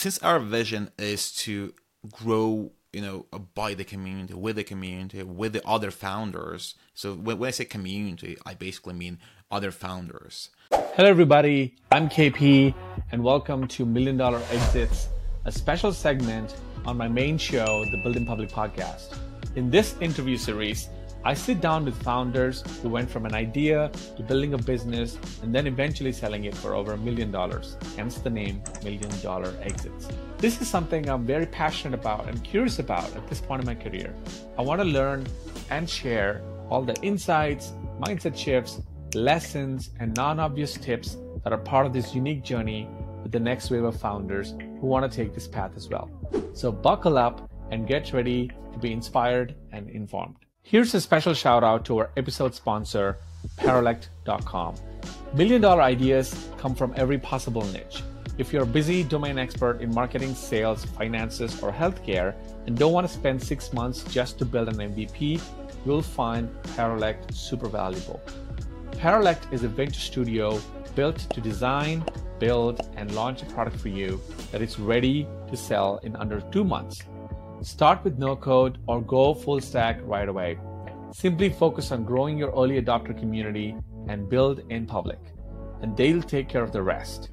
[0.00, 1.74] since our vision is to
[2.10, 6.74] grow you know uh, by the community with the community with the other founders.
[6.94, 9.18] So when, when i say community i basically mean
[9.50, 10.48] other founders.
[10.96, 11.76] Hello everybody.
[11.92, 12.74] I'm kp
[13.12, 15.10] and welcome to million dollar exits
[15.44, 16.56] a special segment
[16.86, 19.18] on my main show the Build In Public podcast.
[19.54, 20.88] In this interview series
[21.22, 25.54] I sit down with founders who went from an idea to building a business and
[25.54, 30.08] then eventually selling it for over a million dollars, hence the name Million Dollar Exits.
[30.38, 33.74] This is something I'm very passionate about and curious about at this point in my
[33.74, 34.14] career.
[34.56, 35.26] I want to learn
[35.68, 38.80] and share all the insights, mindset shifts,
[39.14, 42.88] lessons, and non obvious tips that are part of this unique journey
[43.22, 46.08] with the next wave of founders who want to take this path as well.
[46.54, 50.36] So buckle up and get ready to be inspired and informed.
[50.62, 53.16] Here's a special shout out to our episode sponsor,
[53.56, 54.74] Paralect.com.
[55.34, 58.02] Million dollar ideas come from every possible niche.
[58.38, 62.34] If you're a busy domain expert in marketing, sales, finances, or healthcare
[62.66, 65.40] and don't want to spend six months just to build an MVP,
[65.84, 68.20] you'll find Paralect super valuable.
[68.92, 70.60] Paralect is a venture studio
[70.94, 72.04] built to design,
[72.38, 74.20] build, and launch a product for you
[74.52, 77.02] that is ready to sell in under two months.
[77.62, 80.58] Start with no code or go full stack right away.
[81.12, 83.74] Simply focus on growing your early adopter community
[84.08, 85.18] and build in public,
[85.82, 87.28] and they'll take care of the rest.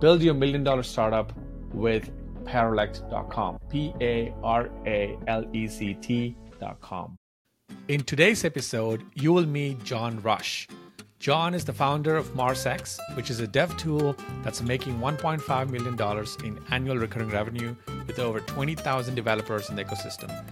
[0.00, 1.32] Build your million dollar startup
[1.72, 2.10] with
[2.44, 3.58] paralect.com.
[3.70, 7.16] P A R A L E C T.com.
[7.88, 10.68] In today's episode, you will meet John Rush.
[11.22, 16.26] John is the founder of MarsX, which is a dev tool that's making $1.5 million
[16.44, 17.76] in annual recurring revenue
[18.08, 20.44] with over 20,000 developers in the ecosystem.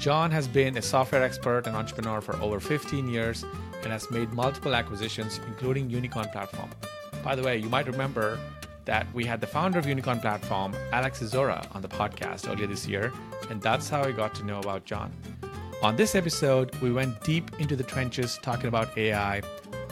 [0.00, 3.44] John has been a software expert and entrepreneur for over 15 years
[3.84, 6.70] and has made multiple acquisitions, including Unicorn Platform.
[7.22, 8.36] By the way, you might remember
[8.84, 12.88] that we had the founder of Unicorn Platform, Alex Isora, on the podcast earlier this
[12.88, 13.12] year,
[13.48, 15.12] and that's how I got to know about John.
[15.82, 19.42] On this episode, we went deep into the trenches talking about AI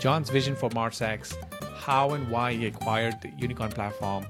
[0.04, 1.34] John's vision for MarsX,
[1.78, 4.26] how and why he acquired the Unicorn platform,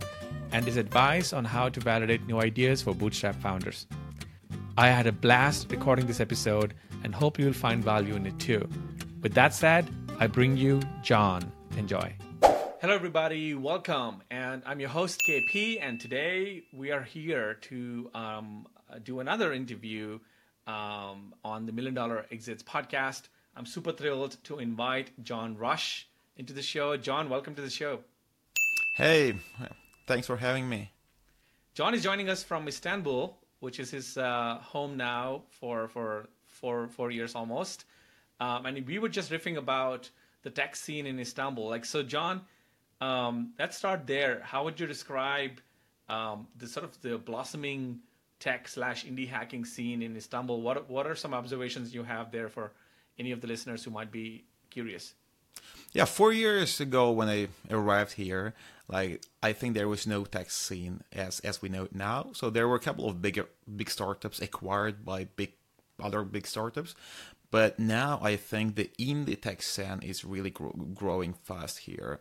[0.52, 3.88] and his advice on how to validate new ideas for Bootstrap founders.
[4.78, 8.68] I had a blast recording this episode and hope you'll find value in it too.
[9.20, 9.90] With that said,
[10.20, 11.50] I bring you John.
[11.76, 12.14] Enjoy.
[12.80, 13.54] Hello, everybody.
[13.56, 14.22] Welcome.
[14.30, 15.80] And I'm your host, KP.
[15.82, 18.68] And today we are here to um,
[19.02, 20.20] do another interview
[20.68, 23.22] um, on the Million Dollar Exits podcast.
[23.56, 26.97] I'm super thrilled to invite John Rush into the show.
[26.97, 28.00] John, welcome to the show.
[28.97, 29.34] Hey,
[30.09, 30.91] thanks for having me.
[31.75, 36.88] John is joining us from Istanbul, which is his uh, home now for for four
[36.88, 37.84] four years almost.
[38.41, 40.10] Um, and we were just riffing about
[40.42, 41.69] the tech scene in Istanbul.
[41.69, 42.42] Like, so, John,
[43.00, 44.41] um, let's start there.
[44.42, 45.60] How would you describe
[46.09, 48.00] um, the sort of the blossoming
[48.41, 50.60] tech slash indie hacking scene in Istanbul?
[50.60, 52.72] What what are some observations you have there for
[53.19, 55.14] any of the listeners who might be curious?
[55.92, 58.54] Yeah, four years ago when I arrived here,
[58.88, 62.30] like I think there was no tech scene as as we know it now.
[62.32, 65.53] So there were a couple of bigger big startups acquired by big
[66.03, 66.97] other big startups,
[67.53, 72.20] but now I think the indie tech scene is really growing fast here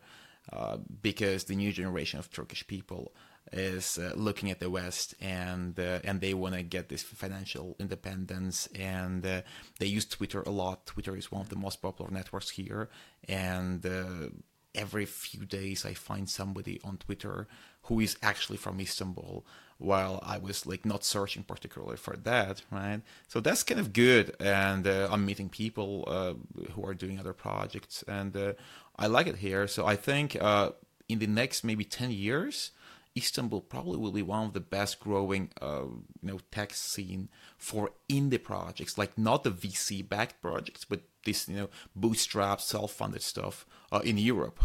[0.51, 3.13] uh, because the new generation of Turkish people
[3.53, 7.75] is uh, looking at the West and uh, and they want to get this financial
[7.79, 9.41] independence and uh,
[9.79, 10.85] they use Twitter a lot.
[10.85, 12.89] Twitter is one of the most popular networks here,
[13.27, 14.29] and uh,
[14.75, 17.47] every few days I find somebody on Twitter
[17.83, 19.45] who is actually from Istanbul.
[19.79, 23.01] While I was like not searching particularly for that, right?
[23.27, 26.35] So that's kind of good, and uh, I'm meeting people uh,
[26.71, 28.55] who are doing other projects, and
[28.95, 29.67] I like it here.
[29.67, 32.71] So I think in the next maybe ten years
[33.15, 35.83] Istanbul probably will be one of the best growing uh,
[36.21, 41.47] you know tech scene for indie projects, like not the VC backed projects, but this
[41.47, 44.59] you know bootstrap self funded stuff uh, in Europe.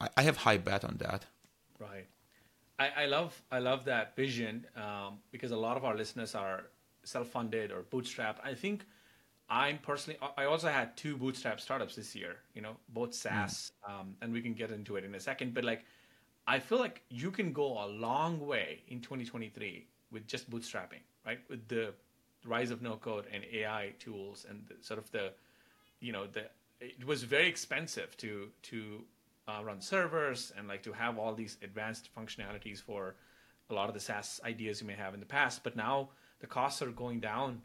[0.00, 1.26] I, I, have high bet on that.
[1.78, 2.06] Right.
[2.78, 6.64] I, I love I love that vision um, because a lot of our listeners are
[7.04, 8.40] self funded or bootstrap.
[8.44, 8.84] I think.
[9.50, 13.90] I'm personally, I also had two bootstrap startups this year, you know, both SaaS, mm.
[13.90, 15.54] um, and we can get into it in a second.
[15.54, 15.86] But like,
[16.48, 21.40] I feel like you can go a long way in 2023 with just bootstrapping, right?
[21.50, 21.92] With the
[22.46, 25.32] rise of no code and AI tools and the, sort of the,
[26.00, 26.44] you know, the
[26.80, 29.02] it was very expensive to to
[29.46, 33.16] uh, run servers and like to have all these advanced functionalities for
[33.68, 35.62] a lot of the SaaS ideas you may have in the past.
[35.62, 36.08] But now
[36.40, 37.60] the costs are going down,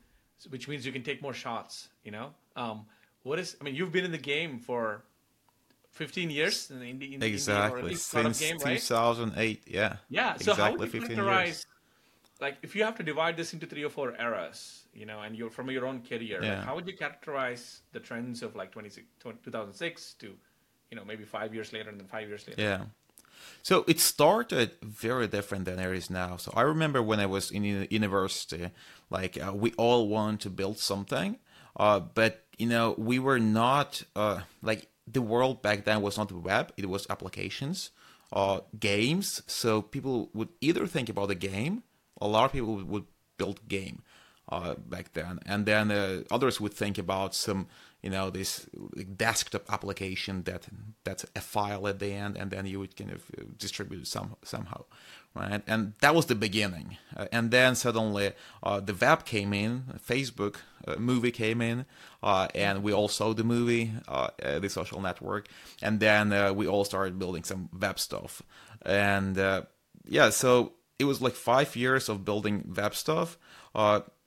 [0.50, 1.88] which means you can take more shots.
[2.04, 2.86] You know, um,
[3.22, 3.56] what is?
[3.62, 5.06] I mean, you've been in the game for
[5.94, 7.96] 15 years in the indie, in exactly.
[7.96, 9.62] Since game, 2008 right?
[9.68, 9.98] yeah.
[10.10, 11.66] Yeah so exactly how would you characterize
[12.42, 15.36] like if you have to divide this into three or four eras you know and
[15.36, 16.58] you're from your own career yeah.
[16.58, 20.34] like, how would you characterize the trends of like 2006 to
[20.90, 22.62] you know maybe five years later and then five years later?
[22.62, 22.82] Yeah.
[23.62, 26.38] So it started very different than it is now.
[26.38, 28.72] So i remember when i was in university
[29.12, 31.38] like uh, we all wanted to build something
[31.78, 36.30] uh, but you know we were not uh, like the world back then was not
[36.30, 37.92] the web; it was applications,
[38.32, 39.42] uh, games.
[39.48, 41.84] So people would either think about a game.
[42.22, 43.06] A lot of people would
[43.38, 44.04] build game
[44.50, 47.68] uh, back then, and then uh, others would think about some,
[48.02, 48.68] you know, this
[49.16, 50.68] desktop application that
[51.04, 54.36] that's a file at the end, and then you would kind of uh, distribute some
[54.44, 54.84] somehow
[55.36, 55.62] right?
[55.68, 56.98] And that was the beginning.
[57.16, 60.58] Uh, and then suddenly uh, the web came in, Facebook
[60.88, 61.86] uh, movie came in,
[62.22, 65.48] uh, and we all saw the movie, uh, uh, the social network,
[65.82, 68.42] and then we all started building some web stuff.
[68.86, 69.38] And
[70.06, 73.38] yeah, so it was like five years of building web stuff.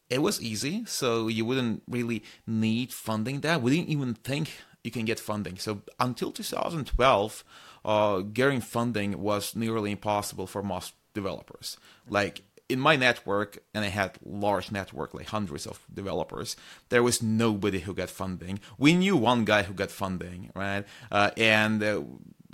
[0.08, 3.60] it was easy, so you wouldn't really need funding that.
[3.60, 4.50] We didn't even think
[4.86, 5.58] you can get funding.
[5.58, 7.44] So until 2012,
[7.86, 11.78] uh, getting funding was nearly impossible for most developers.
[12.08, 16.56] Like in my network, and I had large network, like hundreds of developers,
[16.88, 18.58] there was nobody who got funding.
[18.76, 20.84] We knew one guy who got funding, right?
[21.10, 22.02] Uh, and uh,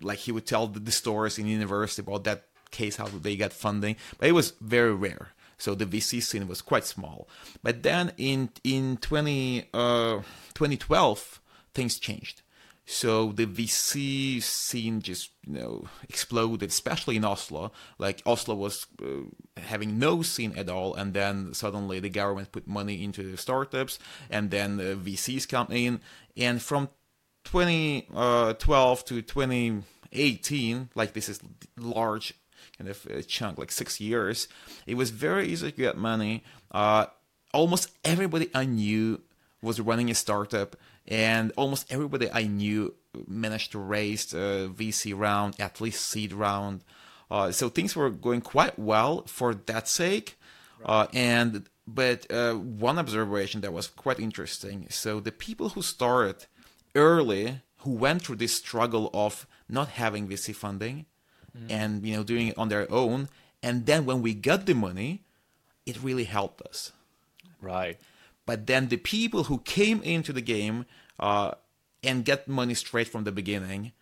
[0.02, 3.54] like he would tell the, the stories in university about that case how they got
[3.54, 5.30] funding, but it was very rare.
[5.56, 7.28] So the VC scene was quite small.
[7.62, 10.22] But then in in 20, uh,
[10.54, 11.40] 2012,
[11.72, 12.42] things changed.
[12.84, 17.72] So the VC scene just you know exploded, especially in Oslo.
[17.98, 22.66] Like Oslo was uh, having no scene at all, and then suddenly the government put
[22.66, 23.98] money into the startups,
[24.28, 26.00] and then the VCs come in,
[26.36, 26.88] and from
[27.44, 31.40] 2012 uh, to 2018, like this is
[31.76, 32.34] large
[32.78, 34.48] kind of uh, chunk, like six years,
[34.86, 36.42] it was very easy to get money.
[36.70, 37.06] Uh,
[37.52, 39.20] almost everybody I knew
[39.60, 40.76] was running a startup
[41.06, 42.94] and almost everybody I knew
[43.26, 46.84] managed to raise a VC round, at least seed round.
[47.30, 50.38] Uh, so things were going quite well for that sake.
[50.84, 54.86] Uh, and but uh, one observation that was quite interesting.
[54.90, 56.46] So the people who started
[56.94, 61.06] early, who went through this struggle of not having VC funding,
[61.56, 61.70] mm.
[61.70, 63.28] and you know doing it on their own,
[63.62, 65.22] and then when we got the money,
[65.86, 66.92] it really helped us.
[67.60, 67.98] Right.
[68.46, 70.86] But then the people who came into the game
[71.18, 71.52] uh,
[72.02, 73.92] and get money straight from the beginning,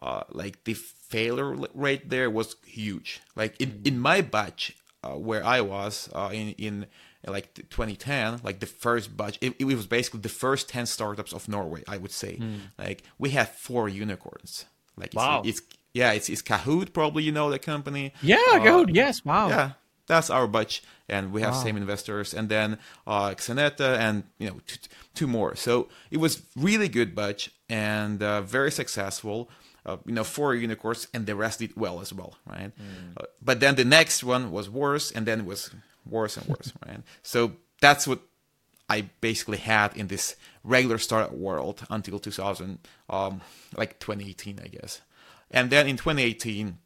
[0.00, 3.20] uh, like the failure rate there was huge.
[3.36, 6.86] Like in, in my batch uh, where I was uh, in in
[7.26, 11.48] like 2010, like the first batch, it, it, was basically the first 10 startups of
[11.48, 11.82] Norway.
[11.86, 12.60] I would say, mm.
[12.78, 14.64] like we had four unicorns.
[14.96, 15.42] Like it's, wow.
[15.44, 15.60] it's
[15.92, 16.92] yeah, it's, it's Kahoot.
[16.92, 18.12] Probably you know the company.
[18.22, 18.94] Yeah, Kahoot.
[18.94, 19.24] Yes.
[19.24, 19.48] Wow.
[19.48, 19.72] Yeah,
[20.10, 21.62] that's our batch, and we have wow.
[21.62, 25.54] same investors, and then uh, Xeneta, and you know t- two more.
[25.54, 29.48] So it was really good batch and uh, very successful.
[29.86, 32.72] Uh, you know, four unicorns, and the rest did well as well, right?
[32.76, 33.16] Mm.
[33.16, 35.70] Uh, but then the next one was worse, and then it was
[36.04, 37.00] worse and worse, right?
[37.22, 38.20] So that's what
[38.90, 42.78] I basically had in this regular startup world until 2000,
[43.08, 43.40] um,
[43.74, 45.00] like 2018, I guess.
[45.50, 46.76] And then in 2018,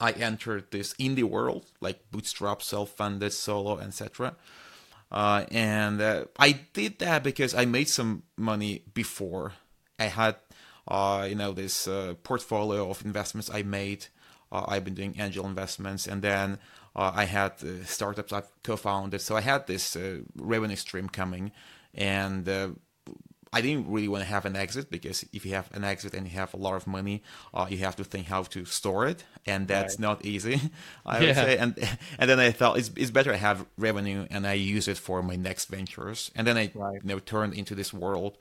[0.00, 4.34] I entered this indie world, like bootstrap, self-funded, solo, etc.
[5.10, 9.52] Uh, and uh, I did that because I made some money before.
[9.98, 10.36] I had,
[10.88, 14.06] uh, you know, this uh, portfolio of investments I made.
[14.50, 16.58] Uh, I've been doing angel investments, and then
[16.96, 17.52] uh, I had
[17.86, 19.20] startups I've co-founded.
[19.20, 19.96] So I had this
[20.36, 21.52] revenue stream coming,
[21.94, 22.48] and
[23.52, 26.24] I didn't really want to have an exit because if you have an exit and
[26.26, 29.24] you have a lot of money, uh, you have to think how to store it,
[29.44, 30.00] and that's right.
[30.00, 30.60] not easy.
[31.06, 31.26] I yeah.
[31.26, 34.52] would say, and and then I thought it's it's better I have revenue and I
[34.52, 37.02] use it for my next ventures, and then I right.
[37.02, 38.38] you know turned into this world,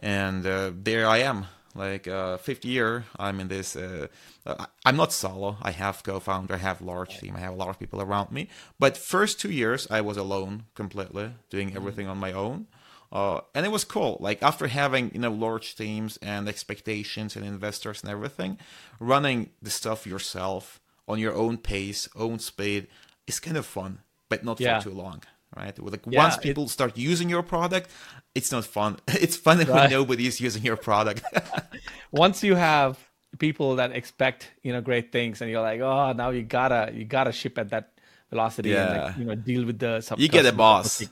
[0.00, 1.46] and uh, there I am.
[1.72, 3.76] Like uh, fifth year, I'm in this.
[3.76, 4.08] Uh,
[4.44, 5.58] uh I'm not solo.
[5.62, 6.54] I have co-founder.
[6.54, 7.36] I have large team.
[7.36, 8.48] I have a lot of people around me.
[8.80, 11.76] But first two years, I was alone completely, doing mm-hmm.
[11.76, 12.66] everything on my own.
[13.12, 14.16] Uh, and it was cool.
[14.20, 18.58] Like after having you know large teams and expectations and investors and everything,
[19.00, 22.86] running the stuff yourself on your own pace, own speed
[23.26, 23.98] is kind of fun,
[24.28, 24.78] but not yeah.
[24.78, 25.22] for too long,
[25.56, 25.76] right?
[25.78, 27.90] Like yeah, once people it, start using your product,
[28.34, 28.98] it's not fun.
[29.08, 29.68] It's fun right.
[29.68, 31.24] when nobody is using your product.
[32.12, 32.96] once you have
[33.38, 37.04] people that expect you know great things, and you're like, oh, now you gotta you
[37.04, 37.90] gotta ship at that
[38.30, 38.86] velocity yeah.
[38.86, 41.02] and like, you know deal with the sub- you get a boss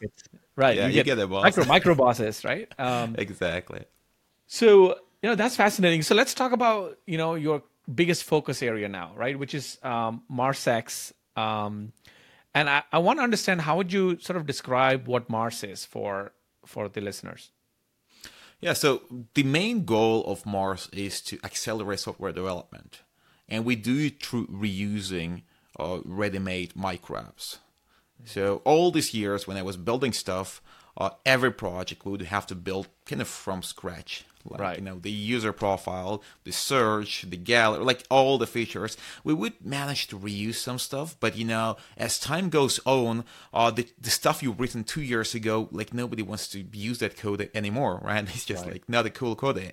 [0.59, 3.85] right yeah, you, get, you get a boss micro micro bosses right um, exactly
[4.47, 6.03] so You know, that's fascinating.
[6.03, 7.63] So let's talk about, you know, your
[7.93, 9.39] biggest focus area now, right?
[9.39, 11.13] Which is um, MarsX.
[11.37, 11.93] Um,
[12.55, 15.85] and I, I want to understand how would you sort of describe what Mars is
[15.85, 16.33] for
[16.65, 17.51] for the listeners?
[18.61, 19.03] Yeah, so
[19.35, 23.03] the main goal of Mars is to accelerate software development.
[23.49, 25.43] And we do it through reusing
[25.79, 27.59] uh, ready made micro apps.
[28.25, 30.61] So, all these years when I was building stuff,
[30.97, 34.79] uh, every project we would have to build kind of from scratch like right.
[34.79, 39.53] you know the user profile the search the gallery like all the features we would
[39.65, 44.11] manage to reuse some stuff but you know as time goes on uh the, the
[44.11, 48.25] stuff you've written two years ago like nobody wants to use that code anymore right
[48.25, 48.75] it's just right.
[48.75, 49.73] like not a cool code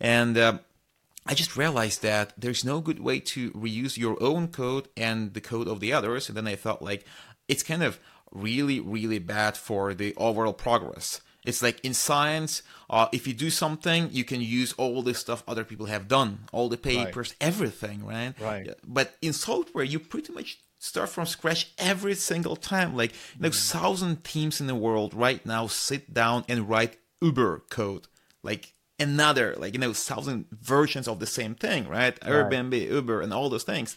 [0.00, 0.58] and uh,
[1.26, 5.42] I just realized that there's no good way to reuse your own code and the
[5.42, 6.28] code of the others.
[6.28, 7.04] And then I thought, like,
[7.48, 7.98] it's kind of
[8.32, 11.20] really, really bad for the overall progress.
[11.44, 15.42] It's like in science, uh, if you do something, you can use all the stuff
[15.48, 17.48] other people have done, all the papers, right.
[17.48, 18.34] everything, right?
[18.38, 18.68] Right.
[18.86, 22.96] But in software, you pretty much start from scratch every single time.
[22.96, 23.70] Like, you know, mm.
[23.70, 28.08] thousand teams in the world right now sit down and write Uber code.
[28.42, 32.32] Like, another like you know thousand versions of the same thing right, right.
[32.32, 33.96] airbnb uber and all those things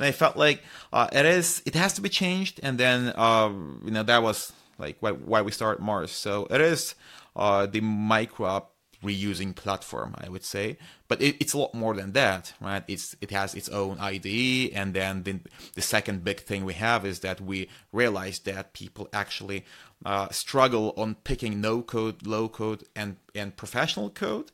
[0.00, 2.58] and i felt like uh, it is it has to be changed.
[2.62, 3.50] And then uh,
[3.84, 6.10] you know that was like why, why we start mars.
[6.10, 6.94] So it is
[7.36, 8.66] uh, the micro
[9.04, 10.76] reusing platform i would say.
[11.08, 12.84] But it, it's a lot more than that right?
[12.88, 15.40] It's it has its own ide and then the,
[15.74, 19.64] the second big thing we have is that we realized that people actually
[20.04, 24.50] uh, struggle on picking no code low code and and professional code.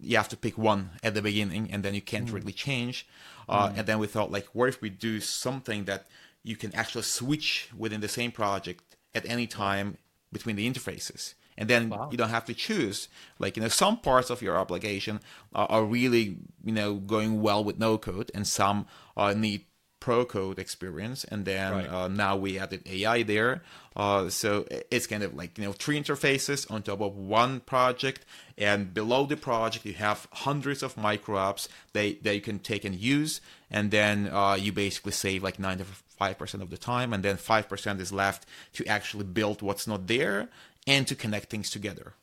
[0.00, 2.34] You have to pick one at the beginning and then you can't mm.
[2.34, 3.06] really change
[3.48, 3.78] uh, mm.
[3.78, 6.06] and then we thought like what if we do something that
[6.42, 9.96] you can actually switch within the same project at any time
[10.32, 12.08] between the interfaces and then wow.
[12.10, 15.20] you don't have to choose like you know some parts of your application
[15.54, 18.86] are, are really you know going well with no code and some
[19.16, 19.64] uh, need
[20.00, 21.88] pro code experience and then right.
[21.88, 23.62] uh, now we added ai there
[23.96, 28.24] uh, so it's kind of like you know three interfaces on top of one project
[28.56, 32.84] and below the project you have hundreds of micro apps that, that you can take
[32.84, 33.40] and use
[33.70, 38.12] and then uh, you basically save like 95% of the time and then 5% is
[38.12, 40.48] left to actually build what's not there
[40.86, 42.14] and to connect things together.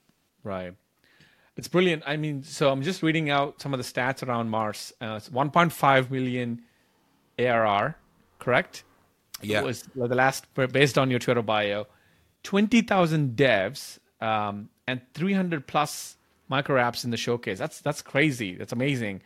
[0.44, 0.74] Right.
[1.58, 2.04] It's brilliant.
[2.06, 4.92] I mean, so I'm just reading out some of the stats around Mars.
[5.00, 6.62] Uh, it's 1.5 million
[7.40, 7.96] ARR,
[8.40, 8.84] correct?
[9.42, 9.60] Yeah.
[9.60, 11.88] It was the last, based on your Twitter bio,
[12.44, 17.58] 20,000 devs um, and 300 plus micro apps in the showcase.
[17.58, 18.56] That's that's crazy.
[18.56, 19.22] That's amazing.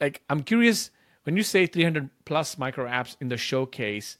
[0.00, 0.90] Like, I'm curious
[1.24, 4.18] when you say 300 plus micro apps in the showcase.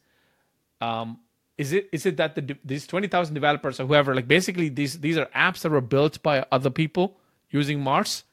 [0.80, 1.20] Um,
[1.56, 5.16] is it is it that the these 20,000 developers or whoever like basically these these
[5.16, 7.16] are apps that were built by other people
[7.50, 8.25] using Mars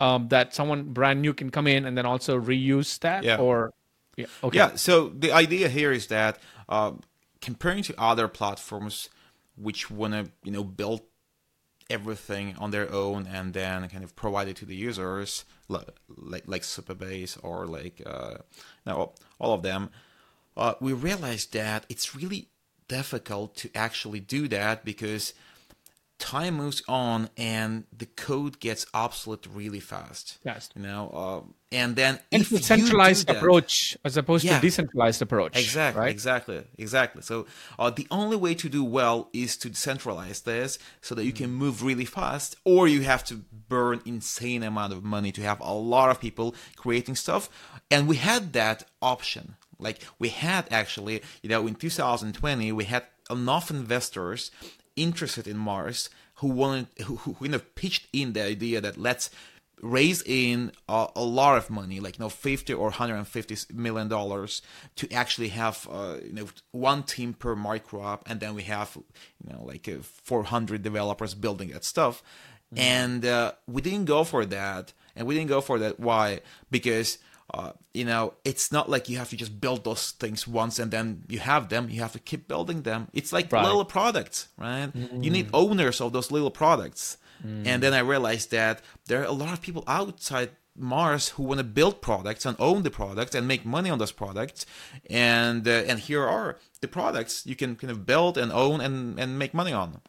[0.00, 3.36] um, that someone brand new can come in and then also reuse that yeah.
[3.36, 3.72] or
[4.16, 4.56] yeah okay.
[4.56, 6.92] yeah so the idea here is that uh,
[7.40, 9.08] comparing to other platforms
[9.56, 11.02] which want to you know build
[11.88, 16.42] everything on their own and then kind of provide it to the users like like,
[16.46, 18.38] like Supabase or like uh,
[18.84, 19.90] now all of them
[20.56, 22.48] uh, we realized that it's really
[22.88, 25.34] difficult to actually do that because
[26.18, 30.38] time moves on and the code gets obsolete really fast.
[30.44, 30.70] Yes.
[30.74, 35.20] You know, uh, and then and if centralized that, approach as opposed yeah, to decentralized
[35.20, 35.56] approach.
[35.56, 36.00] Exactly.
[36.00, 36.10] Right?
[36.10, 36.64] Exactly.
[36.78, 37.22] Exactly.
[37.22, 37.46] So
[37.78, 41.46] uh, the only way to do well is to decentralize this so that you can
[41.46, 41.58] mm-hmm.
[41.58, 45.72] move really fast, or you have to burn insane amount of money to have a
[45.72, 47.48] lot of people creating stuff.
[47.90, 53.04] And we had that option like we had actually, you know, in 2020, we had
[53.30, 54.50] enough investors
[54.96, 59.30] interested in Mars who wanted, who, who kind of pitched in the idea that let's
[59.82, 64.62] raise in a, a, lot of money, like you know, 50 or 150 million dollars,
[64.96, 68.96] to actually have uh, you know one team per micro app, and then we have
[68.96, 72.22] you know like uh, 400 developers building that stuff,
[72.74, 72.82] mm-hmm.
[72.82, 76.00] and uh, we didn't go for that, and we didn't go for that.
[76.00, 76.40] Why?
[76.70, 77.18] Because
[77.54, 80.90] uh, you know, it's not like you have to just build those things once and
[80.90, 81.88] then you have them.
[81.88, 83.08] You have to keep building them.
[83.12, 83.64] It's like right.
[83.64, 84.92] little products, right?
[84.92, 85.22] Mm.
[85.22, 87.18] You need owners of those little products.
[87.46, 87.66] Mm.
[87.66, 91.58] And then I realized that there are a lot of people outside Mars who want
[91.58, 94.66] to build products and own the products and make money on those products.
[95.08, 99.18] And uh, and here are the products you can kind of build and own and
[99.18, 100.00] and make money on.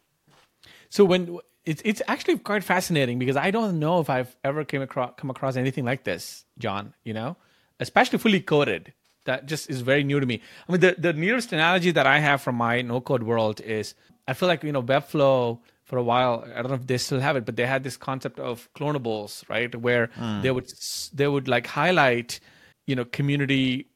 [0.90, 1.38] So when
[1.68, 5.30] it's it's actually quite fascinating because I don't know if I've ever came across come
[5.30, 6.94] across anything like this, John.
[7.04, 7.36] You know,
[7.78, 8.92] especially fully coded
[9.28, 10.40] that just is very new to me.
[10.66, 13.94] I mean, the, the nearest analogy that I have from my no code world is
[14.26, 17.20] I feel like, you know, Webflow for a while, I don't know if they still
[17.20, 19.74] have it, but they had this concept of clonables, right?
[19.74, 20.42] Where mm.
[20.42, 20.70] they would,
[21.12, 22.40] they would like highlight,
[22.86, 23.88] you know, community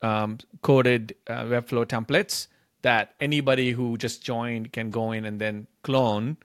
[0.00, 2.48] um, coded uh, Webflow templates
[2.82, 6.38] that anybody who just joined can go in and then clone,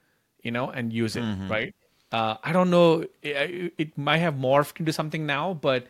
[0.44, 1.50] you know, and use it, mm-hmm.
[1.50, 1.76] right?
[2.12, 3.06] Uh, I don't know.
[3.24, 5.88] It, it, might have morphed into something now, but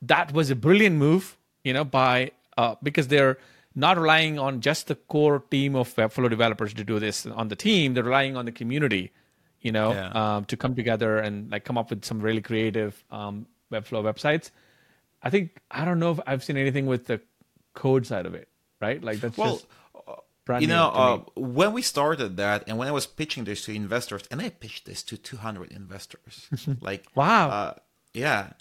[0.00, 3.36] that was a brilliant move, you know, by uh, because they're
[3.74, 7.56] not relying on just the core team of Webflow developers to do this on the
[7.56, 7.94] team.
[7.94, 9.12] They're relying on the community,
[9.60, 10.36] you know, yeah.
[10.36, 14.50] um, to come together and like come up with some really creative um, Webflow websites.
[15.22, 17.20] I think I don't know if I've seen anything with the
[17.74, 18.48] code side of it,
[18.80, 19.02] right?
[19.02, 19.66] Like that's well, just
[20.60, 24.24] you know, uh, when we started that, and when I was pitching this to investors,
[24.30, 26.48] and I pitched this to 200 investors,
[26.80, 27.74] like wow, uh,
[28.14, 28.52] yeah,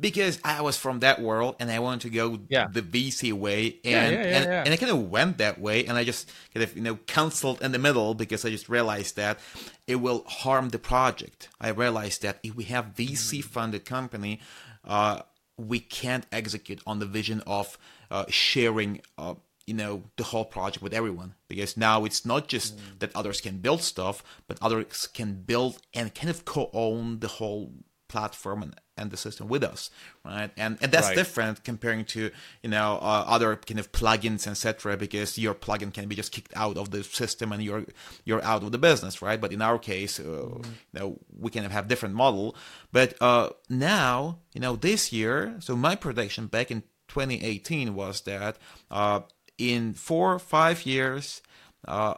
[0.00, 2.68] because I was from that world and I wanted to go yeah.
[2.70, 5.98] the VC way, and yeah, yeah, and, and I kind of went that way, and
[5.98, 9.38] I just kind of you know canceled in the middle because I just realized that
[9.86, 11.48] it will harm the project.
[11.60, 14.40] I realized that if we have VC funded company,
[14.84, 15.22] uh,
[15.58, 17.78] we can't execute on the vision of
[18.10, 19.34] uh, sharing uh,
[19.66, 22.98] you know the whole project with everyone because now it's not just mm.
[23.00, 27.72] that others can build stuff but others can build and kind of co-own the whole
[28.08, 29.90] platform and, and the system with us
[30.24, 31.16] right and and that's right.
[31.16, 32.30] different comparing to
[32.62, 36.56] you know uh, other kind of plugins etc because your plugin can be just kicked
[36.56, 37.84] out of the system and you're
[38.24, 40.64] you're out of the business right but in our case uh, mm.
[40.64, 42.54] you know we can have different model
[42.92, 48.56] but uh, now you know this year so my prediction back in 2018 was that
[48.90, 49.20] uh,
[49.58, 51.42] in four or five years,
[51.86, 52.14] uh,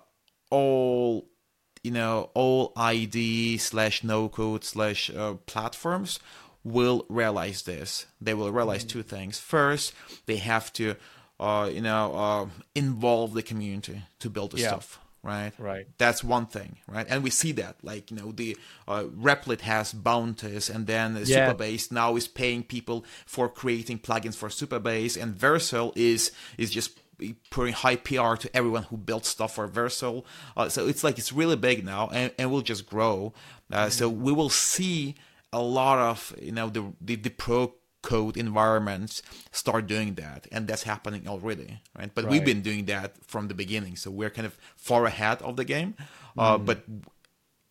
[0.50, 1.26] all
[1.82, 6.18] you know, all ID slash no code slash uh, platforms
[6.64, 8.06] will realize this.
[8.20, 8.98] They will realize mm-hmm.
[8.98, 9.38] two things.
[9.38, 9.94] First,
[10.26, 10.96] they have to,
[11.38, 14.68] uh, you know, uh, involve the community to build the yeah.
[14.68, 15.52] stuff right?
[15.58, 15.86] Right.
[15.98, 17.06] That's one thing, right?
[17.08, 21.52] And we see that, like you know, the uh, Replit has bounties, and then yeah.
[21.52, 26.98] Supabase now is paying people for creating plugins for Supabase, and Vercel is is just
[27.50, 30.24] putting high PR to everyone who built stuff for Vercel.
[30.56, 33.32] Uh, so it's like it's really big now, and, and will just grow.
[33.72, 33.90] Uh, mm-hmm.
[33.90, 35.16] So we will see
[35.52, 40.68] a lot of you know the the, the pro code environments start doing that and
[40.68, 42.30] that's happening already right but right.
[42.30, 45.64] we've been doing that from the beginning so we're kind of far ahead of the
[45.64, 45.94] game
[46.38, 46.64] uh, mm.
[46.64, 46.84] but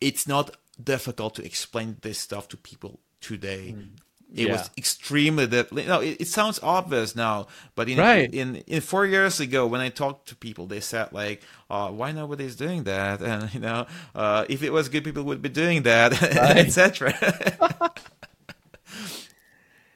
[0.02, 3.88] it's not difficult to explain this stuff to people today mm.
[4.34, 4.52] It yeah.
[4.52, 5.86] was extremely difficult.
[5.86, 8.32] No, it, it, sounds obvious now, but in, right.
[8.32, 12.12] in in four years ago, when I talked to people, they said like, uh, "Why
[12.12, 15.82] nobody's doing that?" And you know, uh, if it was good, people would be doing
[15.84, 16.58] that, right.
[16.58, 17.14] etc.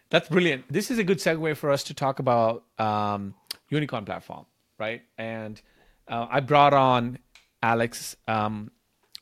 [0.08, 0.64] That's brilliant.
[0.70, 3.34] This is a good segue for us to talk about um,
[3.68, 4.46] Unicorn platform,
[4.78, 5.02] right?
[5.18, 5.60] And
[6.08, 7.18] uh, I brought on
[7.62, 8.70] Alex um,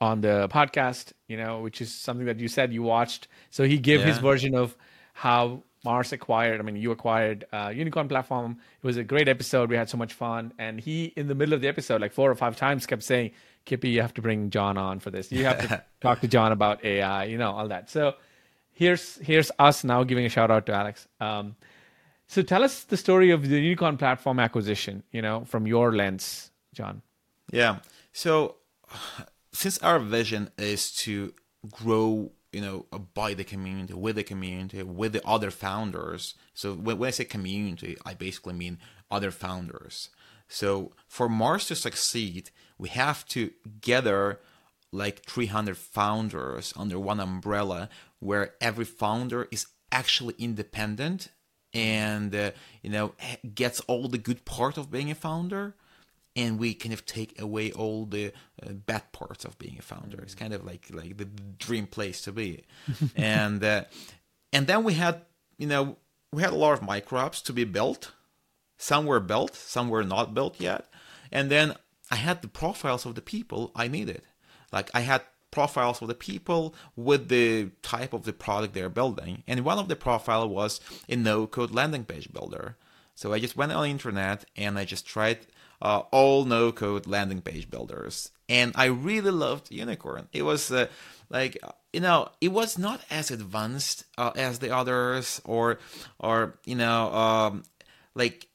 [0.01, 3.29] on the podcast, you know, which is something that you said you watched.
[3.51, 4.07] So he gave yeah.
[4.07, 4.77] his version of
[5.21, 6.61] how Mars acquired.
[6.61, 8.57] I mean, you acquired uh, Unicorn platform.
[8.83, 9.69] It was a great episode.
[9.69, 10.55] We had so much fun.
[10.59, 13.33] And he, in the middle of the episode, like four or five times, kept saying,
[13.67, 15.31] "Kippy, you have to bring John on for this.
[15.31, 17.25] You have to talk to John about AI.
[17.25, 18.15] You know, all that." So
[18.73, 21.07] here's here's us now giving a shout out to Alex.
[21.21, 21.55] Um,
[22.27, 25.03] so tell us the story of the Unicorn platform acquisition.
[25.13, 27.03] You know, from your lens, John.
[27.53, 27.81] Yeah.
[28.15, 28.57] So
[29.53, 31.35] since our vision is to
[31.71, 36.35] grow you know by the community with the community with the other founders.
[36.55, 38.79] So when, when i say community i basically mean
[39.11, 40.11] other founders.
[40.49, 44.41] So for mars to succeed we have to gather
[44.93, 51.29] like 300 founders under one umbrella where every founder is actually independent
[51.73, 52.51] and uh,
[52.83, 53.15] you know
[53.55, 55.75] gets all the good part of being a founder
[56.37, 60.21] and we kind of take away all the uh, bad parts of being a founder.
[60.23, 62.65] It's kind of like like the dream place to be.
[63.17, 63.85] And uh,
[64.53, 65.23] and then we had
[65.59, 65.97] you know
[66.33, 68.13] we had a lot of micro apps to be built.
[68.79, 70.87] Some were built some were not built yet.
[71.33, 71.75] And then
[72.13, 74.23] i had the profiles of the people i needed.
[74.73, 79.43] Like i had profiles of the people with the type of the product they're building.
[79.47, 82.77] And one of the profile was a no-code landing page builder.
[83.15, 85.41] So I just went on the internet and I just tried
[85.83, 90.29] uh, all no-code landing page builders, and I really loved Unicorn.
[90.33, 90.89] It was uh,
[91.29, 91.59] like
[91.93, 95.79] you know it was not as advanced uh, as the others, or
[96.19, 97.65] or you know um,
[98.15, 98.49] like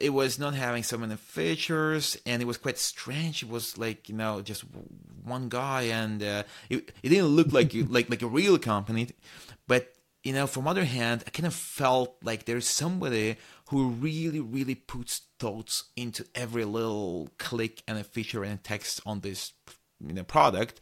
[0.00, 3.42] it was not having so many features and it was quite strange.
[3.42, 4.64] It was like you know just
[5.24, 9.08] one guy and uh, it, it didn't look like like like a real company.
[9.66, 13.36] But you know from other hand i kind of felt like there's somebody
[13.72, 19.20] who really, really puts thoughts into every little click and a feature and text on
[19.20, 19.54] this
[19.98, 20.78] you know, product.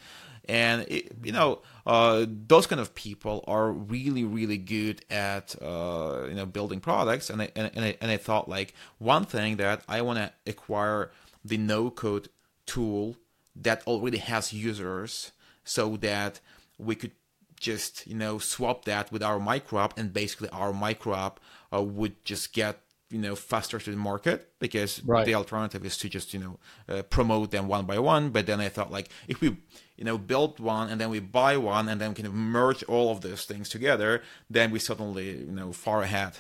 [0.49, 6.25] And it, you know, uh, those kind of people are really, really good at uh,
[6.29, 7.31] you know building products.
[7.31, 10.33] And I, and, and I, and I thought like one thing that I want to
[10.45, 11.13] acquire
[11.45, 12.29] the no code
[12.67, 13.15] tool
[13.55, 15.31] that already has users,
[15.63, 16.41] so that
[16.77, 17.13] we could
[17.61, 21.39] just you know swap that with our micro app and basically our micro app
[21.73, 25.27] uh, would just get you know faster to the market because Right.
[25.27, 28.61] the alternative is to just you know uh, promote them one by one but then
[28.61, 29.57] i thought like if we
[29.97, 33.11] you know build one and then we buy one and then kind of merge all
[33.13, 36.33] of those things together then we suddenly you know far ahead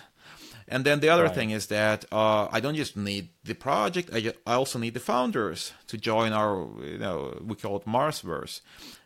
[0.70, 1.34] and then the other Right.
[1.34, 4.94] thing is that uh, I don't just need the project; I, ju- I also need
[4.94, 8.60] the founders to join our, you know, we call it Marsverse.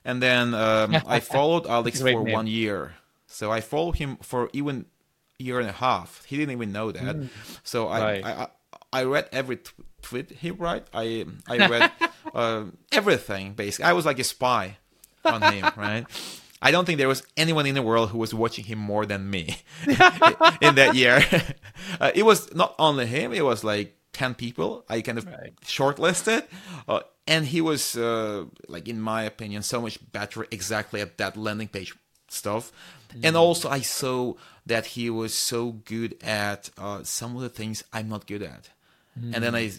[0.04, 2.32] And then um, I followed Alex for name.
[2.34, 2.94] one year,
[3.26, 4.84] so I followed him for even
[5.40, 6.24] a year and a half.
[6.26, 7.16] He didn't even know that.
[7.64, 8.04] So I, Mm.
[8.04, 8.24] Right.
[8.24, 8.48] I, I
[9.00, 9.72] I read every t-
[10.02, 10.86] tweet he write.
[10.94, 11.90] I I read
[12.34, 13.86] uh, everything basically.
[13.90, 14.76] I was like a spy
[15.24, 16.06] on him, right?
[16.66, 19.28] I don't think there was anyone in the world who was watching him more than
[19.30, 19.44] me
[20.60, 21.22] in that year.
[22.00, 24.84] Uh, it was not only him; it was like ten people.
[24.88, 25.54] I kind of Right.
[25.64, 26.42] shortlisted,
[26.88, 31.36] uh, and he was uh, like, in my opinion, so much better exactly at that
[31.36, 31.94] landing page
[32.28, 32.72] stuff.
[33.22, 34.34] And also, I saw
[34.66, 38.70] that he was so good at uh, some of the things I'm not good at
[39.32, 39.70] and then I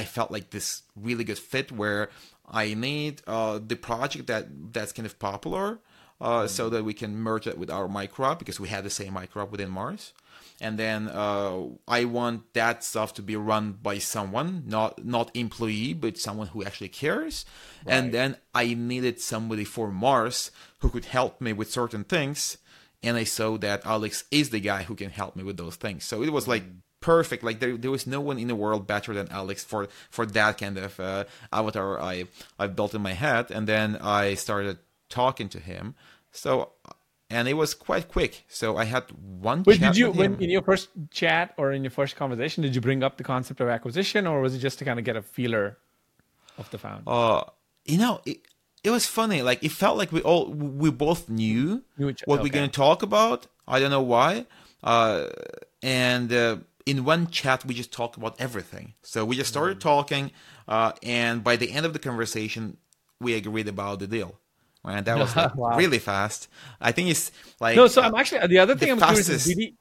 [0.00, 2.08] I felt like this really good fit where
[2.48, 5.78] I need uh, the project that that's kind of popular,
[6.20, 8.90] uh, so that we can merge it with our micro app because we have the
[8.90, 10.12] same micro app within Mars,
[10.60, 15.92] and then uh, I want that stuff to be run by someone, not not employee,
[15.94, 17.44] but someone who actually cares,
[17.84, 17.94] Right.
[17.94, 20.50] and then I needed somebody for Mars
[20.80, 22.58] who could help me with certain things
[23.02, 26.04] and I saw that Alex is the guy who can help me with those things.
[26.04, 26.64] So it was like
[27.00, 27.44] perfect.
[27.44, 30.58] Like there, there was no one in the world better than Alex for for that
[30.58, 32.24] kind of uh, avatar I
[32.58, 33.50] I built in my head.
[33.50, 35.94] And then I started talking to him.
[36.32, 36.72] So
[37.28, 38.44] and it was quite quick.
[38.48, 39.62] So I had one.
[39.64, 42.74] Wait, chat did you when in your first chat or in your first conversation did
[42.74, 45.16] you bring up the concept of acquisition or was it just to kind of get
[45.16, 45.78] a feeler
[46.58, 47.02] of the founder?
[47.06, 47.42] Uh,
[47.84, 48.38] you know, it,
[48.84, 49.42] it was funny.
[49.42, 52.76] Like it felt like we all we both knew Knew each- what we're going to
[52.76, 53.46] talk about.
[53.66, 54.46] I don't know why.
[54.84, 55.26] Uh,
[55.82, 58.94] and uh, in one chat, we just talked about everything.
[59.02, 59.56] So we just Mm.
[59.56, 60.30] started talking,
[60.68, 62.76] uh, and by the end of the conversation,
[63.20, 64.38] we agreed about the deal.
[64.86, 65.04] Right?
[65.04, 65.76] That was like, Wow.
[65.76, 66.48] really fast.
[66.80, 69.58] I think it's like No, so I'm actually the other thing the I'm curious did
[69.58, 69.74] he?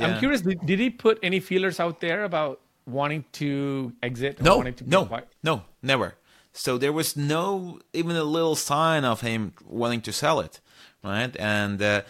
[0.00, 0.42] I'm curious.
[0.42, 4.40] Did, did he put any feelers out there about wanting to exit?
[4.40, 5.08] Or no, wanting to no,
[5.42, 6.14] no, never.
[6.52, 10.60] So there was no even a little sign of him wanting to sell it,
[11.04, 11.34] right?
[11.38, 12.02] And uh,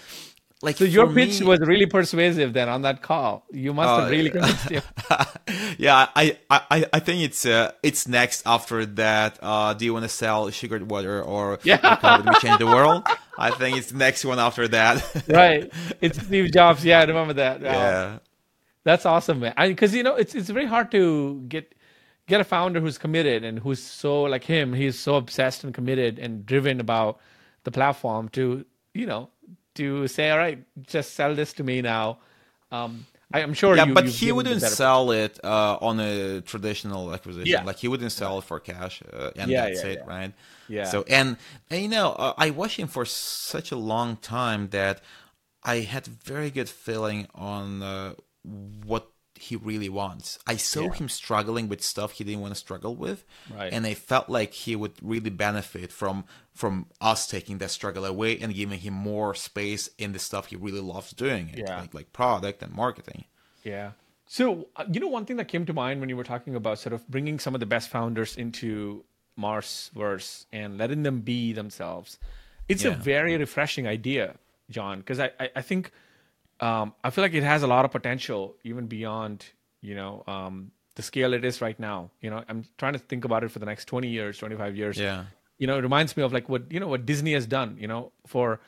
[0.63, 3.45] like So your pitch me- was really persuasive then on that call.
[3.53, 4.83] You must Uh, have really convinced him.
[5.79, 9.39] yeah, I, I, I think it's uh, it's next after that.
[9.41, 11.79] Uh, do you want to sell sugared water or Yeah.
[12.03, 13.07] or we change the world?
[13.39, 15.25] I think it's the next one after that.
[15.29, 15.73] right.
[16.01, 16.85] It's Steve Jobs.
[16.85, 17.61] Yeah, I remember that.
[17.63, 17.71] Wow.
[17.71, 18.19] yeah,
[18.85, 19.55] That's awesome, man.
[19.57, 21.73] Because you know, it's it's very hard to get
[22.27, 24.73] get a founder who's committed and who's so like him.
[24.75, 27.21] He's so obsessed and committed and driven about
[27.63, 29.31] the platform to you know
[29.79, 30.59] to say, all right,
[30.95, 32.19] just sell this to me now.
[32.71, 33.77] Um, I, I'm sure.
[33.77, 37.47] yeah, you, but he wouldn't better- sell it uh, on a traditional acquisition.
[37.47, 37.63] Yeah.
[37.65, 40.15] Like he wouldn't sell it for cash, uh, and Yeah, that's yeah, it, yeah.
[40.15, 40.33] right?
[40.69, 40.85] Yeah.
[40.93, 41.37] So and,
[41.71, 45.03] and you know, uh, I watched him for such a long time that
[45.63, 48.15] I had very good feeling on uh,
[48.85, 49.05] what
[49.41, 50.39] he really wants.
[50.47, 50.93] I saw Yeah.
[50.95, 53.73] him struggling with stuff he didn't want to struggle with, Right.
[53.73, 56.25] and I felt like he would really benefit from
[56.55, 60.57] from us taking that struggle away and giving him more space in the stuff he
[60.57, 61.81] really loves doing, Yeah.
[61.81, 63.25] like like product and marketing.
[63.63, 63.93] Yeah.
[64.27, 66.79] So, uh, you know, one thing that came to mind when you were talking about
[66.79, 69.05] sort of bringing some of the best founders into
[69.39, 72.19] Marsverse and letting them be themselves,
[72.69, 74.37] it's a very refreshing idea,
[74.71, 75.91] John, because I, I, I think
[76.61, 79.47] um, I feel like it has a lot of potential even beyond,
[79.81, 82.11] you know, um, the scale it is right now.
[82.21, 84.99] You know, I'm trying to think about it for the next 20 years, 25 years.
[84.99, 85.25] Yeah.
[85.59, 87.87] You know, it reminds me of like what, you know, what Disney has done, you
[87.89, 88.61] know, for,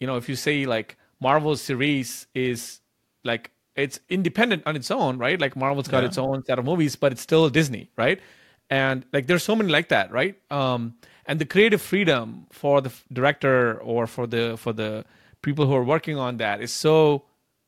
[0.00, 2.80] you know, if you say like Marvel's series is
[3.24, 5.40] like it's independent on its own, right?
[5.40, 6.08] Like Marvel's got Yeah.
[6.08, 8.20] its own set of movies, but it's still Disney, right?
[8.68, 10.36] And like there's so many like that, right?
[10.50, 10.94] Um,
[11.26, 15.04] and the creative freedom for the director or for the for the
[15.42, 17.24] people who are working on that is so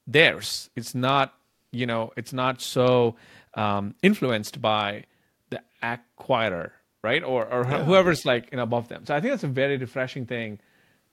[0.06, 0.70] theirs.
[0.76, 1.34] It's not,
[1.72, 3.16] you know, it's not so
[3.54, 5.04] um, influenced by
[5.50, 6.70] the acquirer,
[7.02, 7.22] right?
[7.22, 9.04] Or or whoever's like you know, above them.
[9.06, 10.58] So I think that's a very refreshing thing,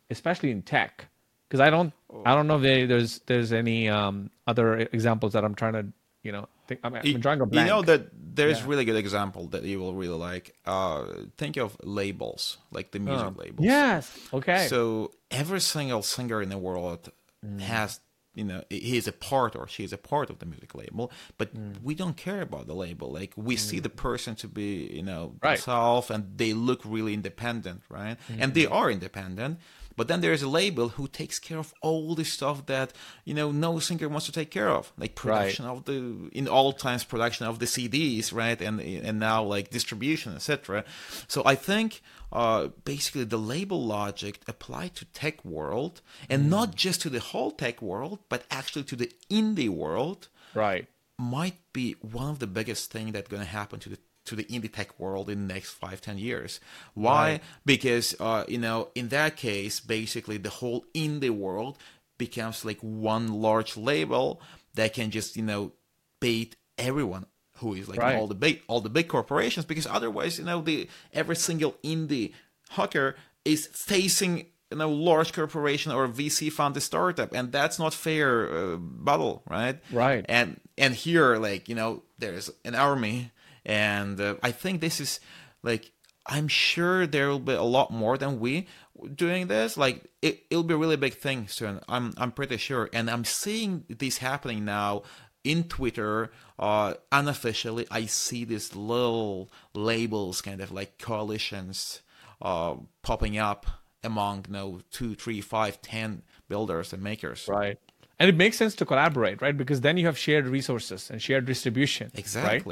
[0.10, 1.08] especially in tech,
[1.48, 1.94] because I don't
[2.26, 5.86] I don't know if they, there's there's any um, other examples that I'm trying to
[6.24, 7.66] You know, think, I'm, I'm drawing a blank.
[7.66, 8.70] You know that there's Yeah.
[8.70, 10.54] really good example that you will really like.
[10.66, 13.66] Uh, think of labels, like the music Um, labels.
[13.66, 14.06] Yes.
[14.32, 14.68] Okay.
[14.70, 17.12] So every single singer in the world
[17.46, 17.60] mm.
[17.62, 18.00] has,
[18.36, 21.12] you know, he is a part or she is a part of the music label,
[21.38, 21.82] but mm.
[21.82, 23.12] we don't care about the label.
[23.12, 23.84] Like we see mm.
[23.84, 25.58] the person to be, you know, Right.
[25.58, 28.18] themselves, and they look really independent, right?
[28.38, 29.60] And they are independent.
[29.96, 32.94] But then there's a label who takes care of all the stuff that
[33.26, 36.74] you know no singer wants to take care of, like production of the in all
[36.74, 38.60] times production of the CDs, right?
[38.62, 40.84] And and now like distribution, etc.
[41.28, 42.02] So I think
[42.32, 47.52] uh, basically the label logic applied to tech world, and not just to the whole
[47.52, 50.88] tech world, but actually to the indie world, right.
[51.18, 54.44] might be one of the biggest thing that's going to happen to the to the
[54.46, 56.60] indie tech world in the next five ten years
[56.94, 57.42] why Right.
[57.66, 61.78] because uh, you know in that case basically the whole indie world
[62.18, 64.42] becomes like one large label
[64.76, 65.72] that can just you know
[66.20, 67.26] bait everyone
[67.58, 68.16] who is like Right.
[68.16, 72.34] all the big all the big corporations because otherwise you know the every single indie
[72.70, 78.50] hacker is facing you know large corporation or VC funded startup and that's not fair
[78.56, 80.26] uh, battle right Right.
[80.30, 83.32] and and here like you know there's an army
[83.66, 85.20] and uh, i think this is
[85.64, 85.92] like
[86.28, 88.68] i'm sure there will be a lot more than we
[89.16, 92.90] doing this like it, it'll be a really big thing soon i'm i'm pretty sure
[92.94, 95.02] and i'm seeing this happening now
[95.44, 102.02] in twitter uh unofficially i see these little labels kind of like coalitions
[102.42, 103.66] uh popping up
[104.04, 107.78] among you know two three five ten builders and makers Right.
[108.20, 109.58] And it makes sense to collaborate, right?
[109.58, 112.12] Because then you have shared resources and shared distribution.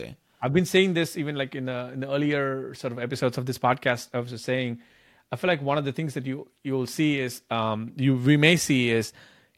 [0.04, 0.14] right?
[0.40, 0.48] Exactly.
[0.48, 3.46] I've been saying this even like in the in the earlier sort of episodes of
[3.46, 4.10] this podcast.
[4.14, 4.80] I was just saying,
[5.32, 8.16] I feel like one of the things that you you will see is um, you
[8.16, 9.14] we may see is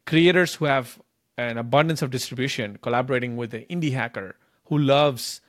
[0.05, 0.99] creators who have
[1.37, 5.41] an abundance of distribution collaborating with an indie hacker who loves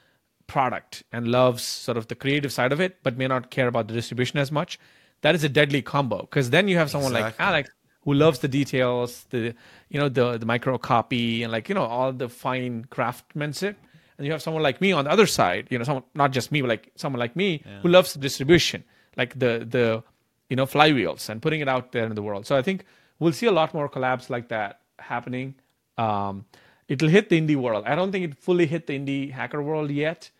[0.47, 3.89] product and loves sort of the creative side of it, but may not care about
[3.89, 4.79] the distribution as much.
[5.23, 7.71] That is a deadly combo because then you have someone like Alex
[8.05, 9.55] who loves the details, the
[9.89, 13.77] you know the the micro copy and like you know all the fine craftsmanship.
[14.19, 16.53] And you have someone like me on the other side, you know, someone not just
[16.53, 18.85] me, but like someone like me who loves distribution,
[19.17, 20.03] like the the
[20.51, 22.47] you know flywheels and putting it out there in the world.
[22.47, 22.85] So I think
[23.19, 25.55] we'll see a lot more collabs like that happening.
[25.97, 26.45] Um,
[26.89, 27.85] it'll hit the indie world.
[27.87, 30.31] I don't think it fully hit the indie hacker world yet,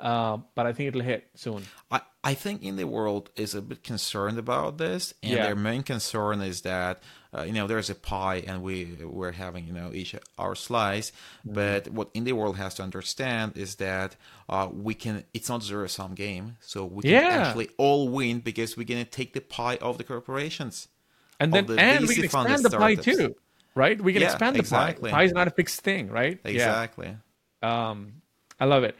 [0.00, 1.62] uh, but I think it'll hit soon.
[1.90, 5.42] I, I think in the world is a bit concerned about this, and Yeah.
[5.46, 7.02] their main concern is that
[7.36, 11.10] uh, you know there's a pie, and we we're having you know each our slice.
[11.10, 11.54] Mm-hmm.
[11.54, 14.16] But what in the world has to understand is that
[14.48, 15.24] uh, we can.
[15.34, 17.42] It's not zero sum game, so we can Yeah.
[17.42, 20.88] actually all win because we're gonna take the pie of the corporations.
[21.40, 23.34] And then the and we can expand the pie too,
[23.74, 24.00] right?
[24.00, 25.10] We can Yeah, expand the exactly.
[25.10, 25.16] pie.
[25.18, 26.38] Pie is not a fixed thing, right?
[26.44, 26.50] Yeah.
[26.50, 27.16] Exactly.
[27.62, 28.22] Um,
[28.58, 28.96] I love it.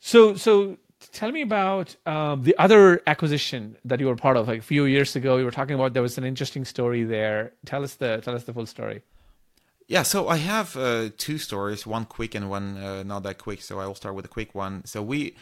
[0.00, 0.78] So, so
[1.12, 4.48] tell me about um, the other acquisition that you were part of.
[4.48, 7.52] Like a few years ago, you were talking about there was an interesting story there.
[7.64, 9.02] Tell us the tell us the full story.
[9.88, 13.62] Yeah, so I have uh, two stories, one quick and one uh, not that quick.
[13.62, 14.84] So I will start with the quick one.
[14.84, 15.36] So we,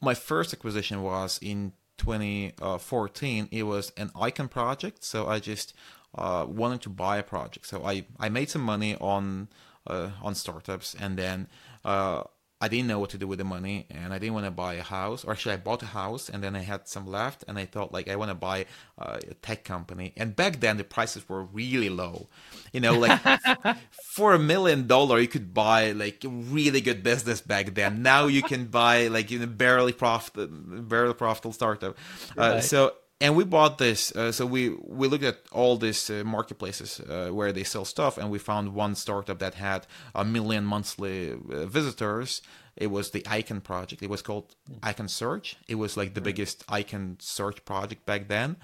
[0.00, 3.48] my first acquisition was in 2014.
[3.52, 5.04] It was an icon project.
[5.04, 5.74] So I just
[6.16, 7.66] uh, wanted to buy a project.
[7.66, 9.48] So I, I made some money on
[9.86, 11.48] uh, on startups, and then
[11.84, 12.24] uh,
[12.60, 14.74] I didn't know what to do with the money, and I didn't want to buy
[14.74, 15.24] a house.
[15.24, 17.92] Or actually, I bought a house, and then I had some left, and I thought
[17.92, 18.66] like I want to buy
[18.98, 20.12] uh, a tech company.
[20.16, 22.28] And back then, the prices were really low.
[22.72, 23.20] You know, like
[23.90, 28.02] for a million dollar, you could buy like a really good business back then.
[28.02, 30.48] Now you can buy like you know barely profit,
[30.88, 31.96] barely profitable startup.
[32.36, 32.64] Uh, Right.
[32.64, 37.00] so and we bought this uh, so we we looked at all these uh, marketplaces
[37.00, 41.32] uh, where they sell stuff and we found one startup that had a million monthly
[41.32, 42.42] uh, visitors.
[42.76, 44.02] It was the icon project.
[44.02, 44.54] It was called
[44.84, 45.56] icon search.
[45.66, 48.56] It was like the biggest icon search project back then.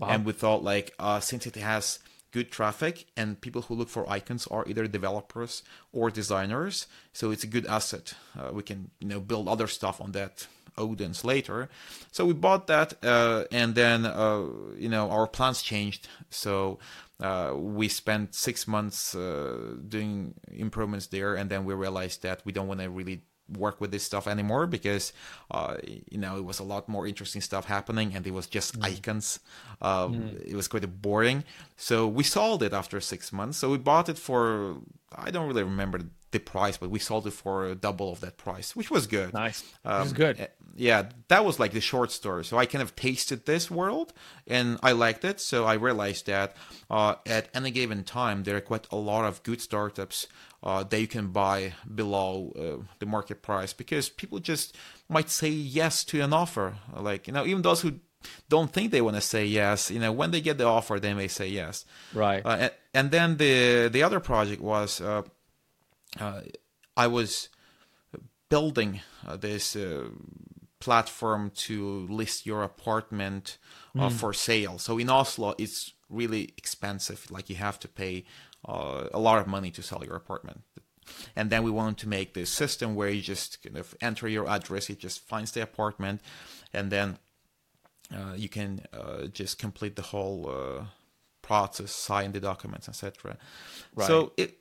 [0.00, 1.98] And we thought like uh, since it has
[2.30, 5.62] good traffic and people who look for icons are either developers
[5.92, 8.14] or designers so it's a good asset.
[8.38, 11.68] Uh, we can you know build other stuff on that Odin's later.
[12.12, 14.44] So we bought that, uh, and then uh,
[14.76, 16.08] you know our plans changed.
[16.30, 16.78] So
[17.20, 22.52] uh, we spent six months uh, doing improvements there, and then we realized that we
[22.52, 25.12] don't want to really work with this stuff anymore because
[25.50, 25.76] uh,
[26.10, 29.40] you know it was a lot more interesting stuff happening, and it was just icons.
[29.82, 31.44] Um, It was quite boring.
[31.76, 33.58] So we sold it after six months.
[33.58, 34.76] So we bought it for
[35.14, 38.74] I don't really remember the price, but we sold it for double of that price,
[38.74, 39.32] which was good.
[39.32, 39.62] Nice.
[39.84, 40.40] Um, is good.
[40.40, 42.44] eh, Yeah, that was like the short story.
[42.44, 44.12] So I kind of tasted this world
[44.48, 45.40] and I liked it.
[45.40, 46.56] So I realized that
[46.90, 50.26] uh, at any given time, there are quite a lot of good startups
[50.64, 54.74] uh, that you can buy below uh, the market price because people just
[55.08, 56.76] might say yes to an offer.
[56.96, 58.00] Like, you know, even those who
[58.48, 61.12] don't think they want to say yes, you know, when they get the offer, they
[61.12, 61.84] may say yes.
[62.14, 62.44] Right.
[62.44, 65.22] Uh, and, and then the the other project was uh,
[66.18, 66.40] uh,
[66.96, 67.50] I was
[68.48, 70.08] building uh, this uh,
[70.80, 73.58] platform to list your apartment
[73.98, 74.78] uh, for sale.
[74.78, 77.30] So in Oslo, it's really expensive.
[77.30, 78.24] Like you have to pay
[78.64, 80.62] uh, a lot of money to sell your apartment.
[81.36, 84.48] And then we wanted to make this system where you just kind of enter your
[84.48, 86.22] address, it just finds the apartment,
[86.72, 87.18] and then
[88.12, 90.84] uh, you can uh, just complete the whole uh,
[91.42, 93.36] process, sign the documents, etc.
[93.94, 94.06] Right.
[94.06, 94.58] So it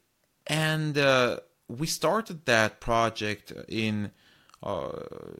[0.48, 4.12] and uh, we started that project in
[4.62, 4.92] uh,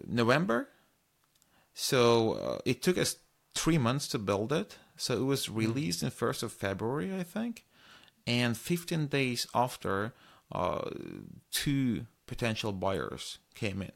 [0.08, 0.70] November.
[1.74, 3.18] So uh, it took us
[3.54, 4.78] three months to build it.
[4.96, 7.66] So it was released in first of February, I think,
[8.26, 10.14] and 15 days after,
[10.52, 10.90] uh,
[11.52, 13.92] two potential buyers came in.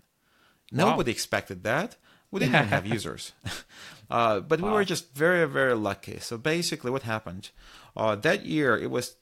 [0.72, 1.96] Nobody expected that.
[2.30, 3.32] We didn't even have users,
[4.10, 6.20] uh, but we were just very, very lucky.
[6.20, 7.52] So basically, what happened
[7.96, 8.78] uh, that year?
[8.78, 9.16] It was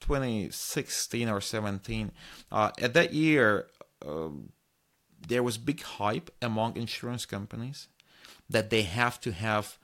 [0.00, 2.12] 2016 or 17.
[2.52, 3.66] Uh, at that year,
[4.06, 4.50] um,
[5.26, 7.88] there was big hype among insurance companies
[8.48, 9.78] that they have to have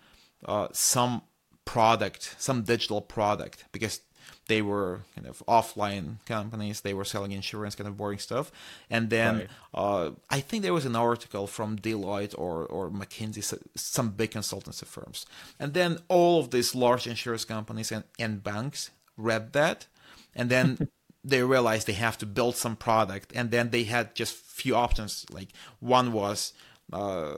[0.44, 1.22] uh, some
[1.64, 4.00] product, some digital product, because
[4.48, 6.80] they were kind of offline companies.
[6.80, 8.52] They were selling insurance, kind of boring stuff.
[8.90, 9.48] And then Right.
[9.74, 13.42] uh, I think there was an article from Deloitte or or McKinsey,
[13.74, 15.26] some big consultancy firms.
[15.58, 19.86] And then all of these large insurance companies and, and banks read that,
[20.34, 20.78] and then
[21.24, 23.32] they realized they have to build some product.
[23.34, 25.26] And then they had just few options.
[25.30, 25.48] Like
[25.80, 26.52] one was
[26.92, 27.34] uh,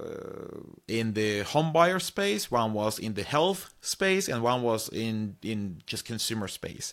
[0.86, 5.36] in the home buyer space, one was in the health space, and one was in
[5.42, 6.92] in just consumer space.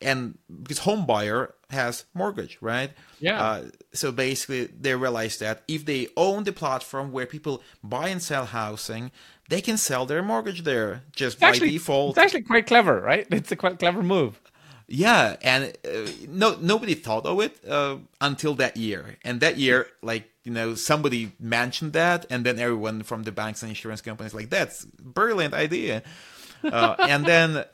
[0.00, 2.90] And because home buyer has mortgage, right?
[3.20, 3.42] Yeah.
[3.42, 8.22] Uh, so basically, they realized that if they own the platform where people buy and
[8.22, 9.10] sell housing,
[9.48, 12.10] they can sell their mortgage there just It's by actually, default.
[12.16, 13.26] it's actually quite clever, right?
[13.32, 14.40] It's a quite clever move.
[14.86, 19.16] Yeah, and uh, no nobody thought of it uh, until that year.
[19.24, 23.62] And that year, like you know, somebody mentioned that, and then everyone from the banks
[23.62, 26.02] and insurance companies like that's brilliant idea.
[26.64, 27.64] Uh, and then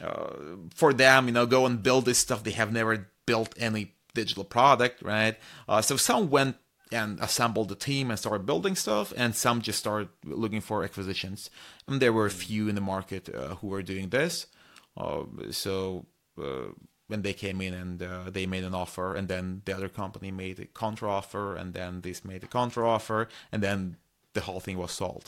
[0.00, 0.34] uh,
[0.72, 2.44] for them, you know, go and build this stuff.
[2.44, 5.36] They have never built any digital product, right?
[5.68, 6.58] Uh, so some went
[6.92, 11.50] and assembled the team and started building stuff, and some just started looking for acquisitions.
[11.88, 14.46] And there were a few in the market uh, who were doing this.
[14.96, 16.06] Uh, so
[16.40, 16.70] uh,
[17.12, 20.30] when they came in and uh, they made an offer, and then the other company
[20.32, 23.96] made a counter offer, and then this made a counter offer, and then
[24.32, 25.26] the whole thing was sold.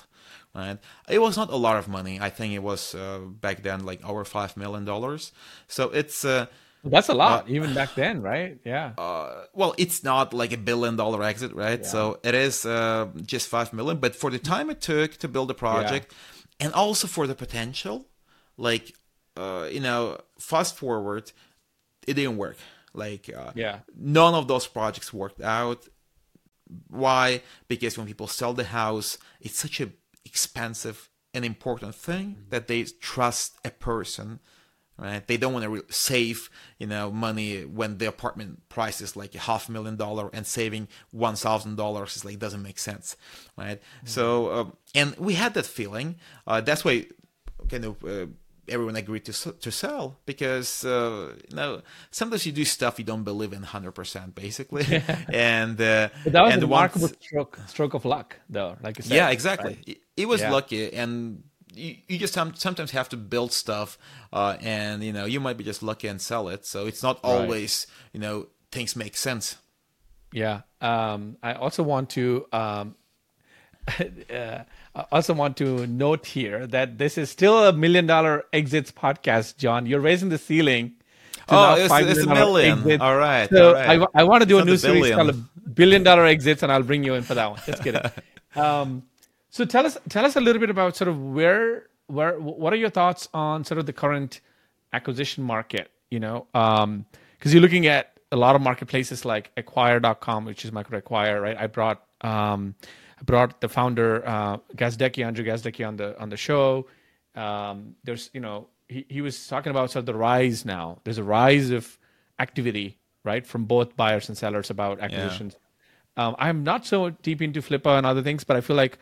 [0.54, 0.78] Right?
[1.08, 2.14] It was not a lot of money.
[2.28, 5.32] I think it was uh, back then like over five million dollars.
[5.68, 6.46] So it's uh,
[6.94, 8.58] That's a lot, even back then, right?
[8.64, 8.92] Yeah.
[8.98, 11.82] uh, well, it's not like a billion dollar exit, right?
[11.92, 13.96] So it is uh, just five million.
[14.04, 16.06] But for the time it took to build the project,
[16.62, 18.06] and also for the potential,
[18.56, 18.94] like
[19.36, 20.02] uh, you know,
[20.38, 21.32] fast forward,
[22.06, 22.56] it didn't work.
[22.92, 23.80] Like uh, Yeah.
[23.96, 25.88] none of those projects worked out.
[26.88, 27.42] Why?
[27.68, 29.90] Because when people sell the house, it's such a
[30.24, 34.40] expensive and important thing that they trust a person,
[34.96, 35.26] right?
[35.26, 39.34] They don't want to re- save, you know, money when the apartment price is like
[39.34, 43.16] a half million dollar and saving one thousand dollars is like doesn't make sense,
[43.58, 43.80] right?
[44.04, 46.16] So, um, and we had that feeling.
[46.46, 47.06] Uh, that's why,
[47.68, 48.04] kind of.
[48.04, 48.26] Uh,
[48.68, 53.24] everyone agreed to to sell because uh, you know sometimes you do stuff you don't
[53.24, 54.84] believe in 100% basically
[55.32, 58.76] and uh, But that was and a once- remarkable stroke, stroke of luck, though.
[58.82, 59.14] Like you said.
[59.16, 59.88] yeah exactly right?
[59.88, 60.52] it, it was Yeah.
[60.52, 61.42] lucky and
[61.74, 63.98] you, you just sometimes have to build stuff
[64.32, 67.18] uh, and you know you might be just lucky and sell it so it's not
[67.24, 69.56] always you know things make sense
[70.32, 70.60] Yeah.
[70.80, 72.94] Um, I also want to um,
[74.30, 78.92] uh, I also want to note here that this is still a million dollar exits
[78.92, 79.86] podcast, John.
[79.86, 80.92] You're raising the ceiling.
[81.48, 83.02] to Oh, it's- $5 it's a million exits.
[83.02, 84.00] All right, So all right.
[84.14, 85.16] I, I want to do It's a new series billion.
[85.18, 87.60] called billion dollar exits, and I'll bring you in for that one.
[87.66, 88.00] Just kidding.
[88.56, 89.02] um,
[89.50, 92.76] so tell us tell us a little bit about sort of where where what are
[92.76, 94.40] your thoughts on sort of the current
[94.92, 95.90] acquisition market?
[96.10, 100.98] You know, because you're looking at a lot of marketplaces like acquire.com, which is micro
[100.98, 101.56] acquire, right?
[101.58, 102.74] I brought um,
[103.24, 106.86] brought the founder uh, Gazdecki, Andrew Gazdecki, on the on the show.
[107.34, 111.00] Um, there's you know he, he was talking about sort of the rise now.
[111.04, 111.98] There's a rise of
[112.38, 115.56] activity right, from both buyers and sellers about acquisitions.
[116.16, 118.98] Um, I'm not so deep into Flippa and other things, but I feel like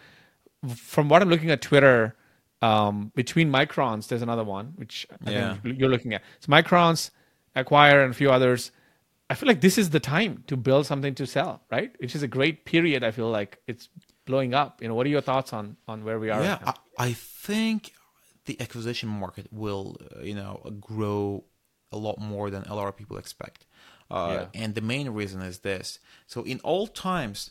[0.75, 2.14] from what I'm looking at Twitter,
[2.62, 5.57] um, between Microns, there's another one which I Yeah.
[5.61, 6.23] think you're looking at.
[6.37, 7.11] It's Microns,
[7.57, 8.70] Acquire, and a few others.
[9.29, 11.93] I feel like this is the time to build something to sell, right?
[11.99, 13.03] Which is a great period.
[13.03, 13.89] I feel like it's
[14.25, 14.81] blowing up.
[14.83, 16.43] You know, what are your thoughts on on where we are?
[16.43, 16.75] Yeah, right now?
[16.99, 17.93] I, I think
[18.45, 21.45] the acquisition market will, uh, you know, grow
[21.91, 23.66] a lot more than a lot of people expect.
[24.11, 25.99] Uh, And the main reason is this.
[26.27, 27.51] So in old times,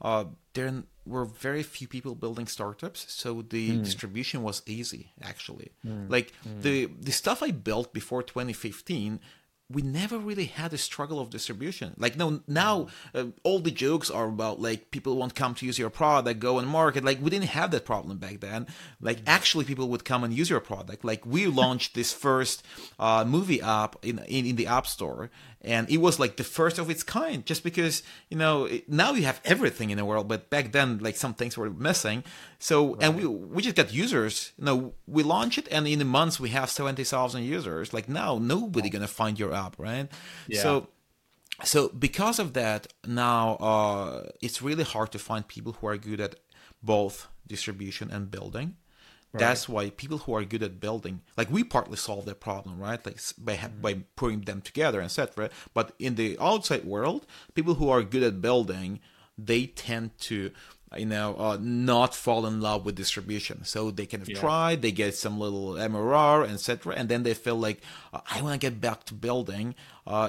[0.00, 5.12] uh, there were very few people building startups, so the distribution was easy.
[5.22, 5.68] Actually,
[6.08, 9.20] like the the stuff I built before 2015
[9.70, 11.94] we never really had a struggle of distribution.
[11.96, 15.78] Like no, now uh, all the jokes are about like people won't come to use
[15.78, 17.04] your product, go and market.
[17.04, 18.66] Like we didn't have that problem back then.
[19.00, 21.04] Like actually, people would come and use your product.
[21.04, 22.64] Like we launched this first
[22.98, 25.30] uh, movie app in, in in the App Store,
[25.62, 27.46] and it was like the first of its kind.
[27.46, 30.98] Just because you know it, now you have everything in the world, but back then
[30.98, 32.24] like some things were missing.
[32.60, 34.52] So and we we just got users.
[34.58, 37.92] You know, we launch it, and in the months we have seventy thousand users.
[37.92, 40.08] Like now, nobody gonna find your app, right?
[40.46, 40.62] Yeah.
[40.62, 40.88] So
[41.64, 46.20] so because of that now uh, it's really hard to find people who are good
[46.20, 46.36] at
[46.82, 48.76] both distribution and building
[49.32, 53.04] that's why people who are good at building like we partly solve that problem right
[53.06, 57.88] like by, ha- by putting them together etc but in the outside world people who
[57.88, 58.98] are good at building
[59.38, 60.50] they tend to
[60.96, 64.90] you know uh, not fall in love with distribution so they kind of try they
[64.90, 67.80] get some little mrr etc and then they feel like
[68.12, 69.74] uh, i want to get back to building
[70.06, 70.28] uh,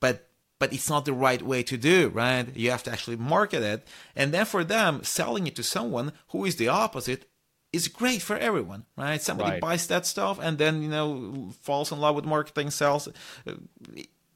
[0.00, 0.28] but
[0.58, 2.46] but it's not the right way to do, right?
[2.56, 3.86] You have to actually market it.
[4.14, 7.28] And then for them, selling it to someone who is the opposite
[7.74, 9.20] is great for everyone, right?
[9.20, 9.60] Somebody Right.
[9.60, 13.06] buys that stuff and then, you know, falls in love with marketing, sells.
[13.46, 13.52] Uh,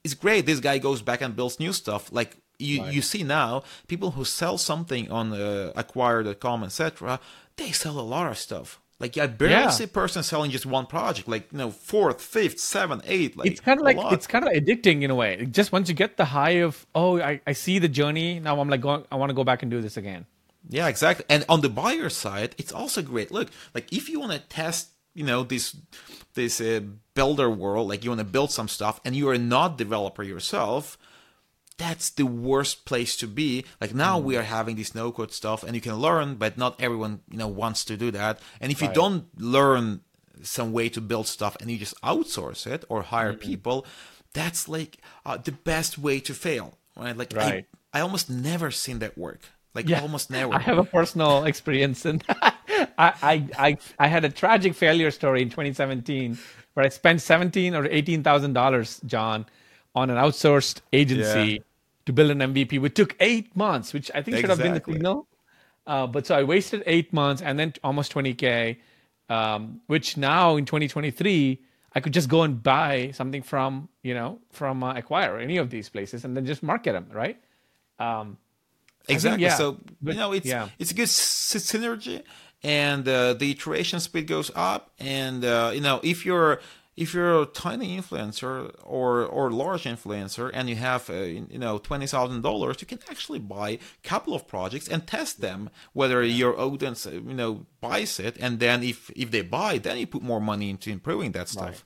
[0.03, 0.45] It's great.
[0.45, 2.11] This guy goes back and builds new stuff.
[2.11, 7.19] Like you, you see now, people who sell something on uh, acquire.com, etc.,
[7.57, 8.79] they sell a lot of stuff.
[8.99, 9.69] Like I barely Yeah.
[9.71, 13.35] see a person selling just one project, like you know, fourth, fifth, seventh, eighth.
[13.35, 14.13] Like it's kind of like lot.
[14.13, 15.47] it's kind of addicting in a way.
[15.49, 18.69] Just once you get the high of oh, I, I see the journey now, I'm
[18.69, 20.27] like going, I want to go back and do this again.
[20.69, 21.25] Yeah, exactly.
[21.29, 23.31] And on the buyer side, it's also great.
[23.31, 25.75] Look, like if you want to test, you know, this
[26.35, 26.81] this uh,
[27.15, 30.95] builder world, like you want to build some stuff, and you are not developer yourself,
[31.81, 33.65] that's the worst place to be.
[33.81, 36.73] Like now we are having this no code stuff, and you can learn, but not
[36.85, 38.39] everyone, you know, wants to do that.
[38.61, 38.95] And if you Right.
[39.01, 39.23] don't
[39.57, 40.01] learn
[40.43, 43.85] some way to build stuff, and you just outsource it or hire people,
[44.33, 47.17] that's like uh, the best way to fail, right?
[47.17, 47.65] Like Right.
[47.93, 49.41] I, I almost never seen that work.
[49.73, 50.01] Like Yeah.
[50.01, 50.53] almost never.
[50.53, 52.53] I have a personal experience, and I,
[52.97, 56.37] I, I, I had a tragic failure story in 2017
[56.73, 59.45] where I spent 17 or 18 thousand dollars, John,
[59.95, 61.63] on an outsourced agency Yeah.
[62.05, 64.77] To build an MVP, which took eight months, which I think should have been the
[64.77, 64.93] Exactly.
[64.95, 65.27] signal.
[65.87, 68.77] Uh, but so I wasted eight months and then almost 20k,
[69.29, 71.59] um, which now in 2023
[71.93, 75.57] I could just go and buy something from you know from uh, Acquire or any
[75.57, 77.37] of these places and then just market them, right?
[77.99, 78.37] Um,
[79.07, 79.43] Exactly.
[79.43, 80.69] yeah, so but- you know, it's yeah.
[80.77, 82.21] it's a good s- synergy,
[82.61, 84.91] and uh, the iteration speed goes up.
[84.99, 86.61] And uh, you know, if you're
[87.01, 91.79] if you're a tiny influencer or or large influencer, and you have uh, you know
[91.79, 96.23] twenty thousand dollars, you can actually buy a couple of projects and test them whether
[96.23, 100.05] your audience uh, you know buys it, and then if if they buy, then you
[100.05, 101.83] put more money into improving that stuff.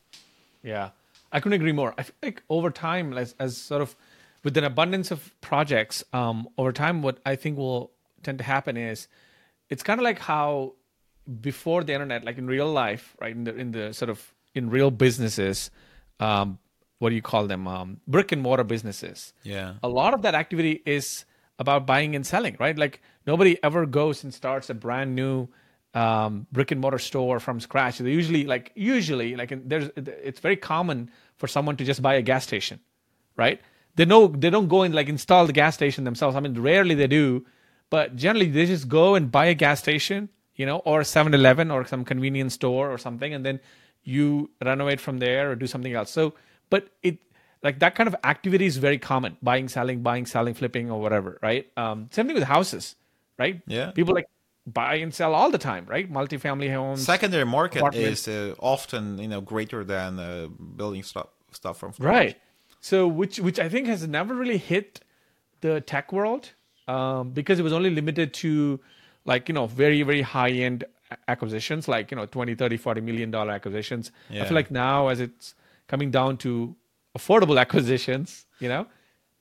[0.62, 0.90] Yeah,
[1.32, 1.94] I couldn't agree more.
[1.98, 3.96] I feel like over time, as, as sort of
[4.44, 7.92] with an abundance of projects, um, over time, what I think will
[8.22, 9.08] tend to happen is
[9.70, 10.74] it's kind of like how
[11.40, 13.34] before the internet, like in real life, right?
[13.34, 15.70] In the in the sort of in real businesses,
[16.20, 16.58] um,
[17.00, 17.68] what do you call them?
[17.68, 19.34] Um, brick and mortar businesses.
[19.44, 19.74] Yeah.
[19.84, 21.26] a lot of that activity is
[21.60, 22.78] about buying and selling, right?
[22.78, 25.48] Like nobody ever goes and starts a brand new
[25.94, 28.00] um, brick and mortar store from scratch.
[28.00, 32.22] They usually, like usually, like there's, it's very common for someone to just buy a
[32.22, 32.80] gas station,
[33.38, 33.62] right?
[33.96, 36.36] They know they don't go and like install the gas station themselves.
[36.36, 37.46] I mean, rarely they do,
[37.90, 41.72] but generally they just go and buy a gas station, you know, or a 7-Eleven
[41.72, 43.62] or some convenience store or something, and then
[44.06, 46.12] you renovate from there or do something else.
[46.12, 46.34] So,
[46.70, 47.18] but it
[47.64, 51.38] like that kind of activity is very common: buying, selling, buying, selling, flipping, or whatever,
[51.42, 51.70] right?
[51.76, 52.96] Um, same thing with houses,
[53.38, 53.62] right?
[53.68, 53.92] Yeah.
[53.92, 54.30] people like
[54.68, 56.12] buy and sell all the time, right?
[56.12, 61.78] Multifamily homes, Secondary market is uh, often you know greater than uh, building stuff stuff
[61.78, 62.08] from scratch.
[62.08, 62.38] right?
[62.82, 65.02] So, which which I think has never really hit
[65.62, 66.52] the tech world
[66.88, 68.80] um, because it was only limited to
[69.26, 70.84] like you know very very high end
[71.28, 75.20] acquisitions like you know 20 30 40 million dollar acquisitions i feel like now as
[75.20, 75.54] it's
[75.88, 76.76] coming down to
[77.18, 78.88] affordable acquisitions, you know,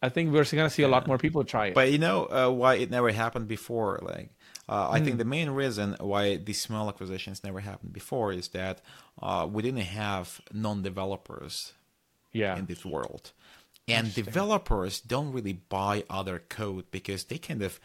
[0.03, 1.75] I think we're going to see a lot more people try it.
[1.75, 3.99] But you know uh, why it never happened before?
[4.03, 4.31] Like,
[4.69, 5.05] uh, I Hmm.
[5.05, 8.81] think the main reason why these small acquisitions never happened before is that
[9.21, 11.73] uh, we didn't have non-developers
[12.33, 12.57] yeah.
[12.59, 13.33] in this world.
[13.87, 17.79] And developers don't really buy other code because they kind of,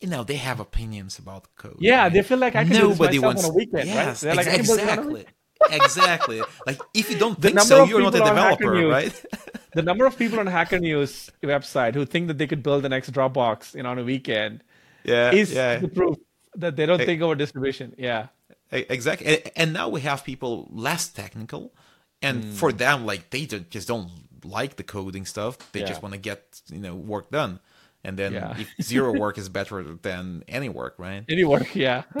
[0.00, 1.76] you know, they have opinions about code.
[1.80, 2.12] Yeah, right?
[2.12, 3.86] they feel like I can do this myself on a weekend, right?
[3.86, 5.26] yes, They're like, ex- I can build it on a exactly,
[5.72, 6.42] exactly.
[6.66, 9.24] Like if you don't think so, you're not a developer, News- right?
[9.74, 12.88] the number of people on Hacker News website who think that they could build the
[12.88, 14.62] next Dropbox on a weekend
[15.04, 15.78] yeah, is yeah.
[15.78, 16.16] the proof
[16.56, 17.94] that they don't think over distribution.
[17.98, 18.28] Yeah.
[18.70, 21.72] Exactly, and, now we have people less technical,
[22.20, 22.50] and Hmm.
[22.52, 24.10] for them, like they just don't
[24.44, 25.56] like the coding stuff.
[25.72, 25.86] They Yeah.
[25.86, 27.60] just want to get you know work done,
[28.04, 28.56] and then Yeah.
[28.58, 31.24] if zero work is better than any work, right?
[31.28, 32.02] Any work, yeah.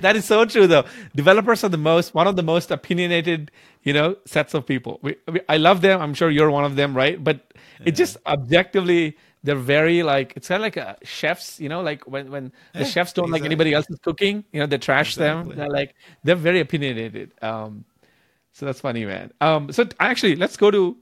[0.00, 0.84] that is so true, though.
[1.14, 3.50] Developers are the most, one of the most opinionated,
[3.82, 4.98] you know, sets of people.
[5.02, 6.00] We, we, I love them.
[6.00, 7.22] I'm sure you're one of them, right?
[7.22, 7.52] But
[7.84, 12.06] it just objectively, they're very like it's kind of like a chefs, you know, like
[12.08, 15.52] when when the Yeah, chefs don't like anybody else's cooking, you know, they trash them.
[15.54, 17.32] They're like they're very opinionated.
[17.42, 17.84] Um,
[18.52, 19.32] so that's funny, man.
[19.42, 20.96] Um, so actually, let's go to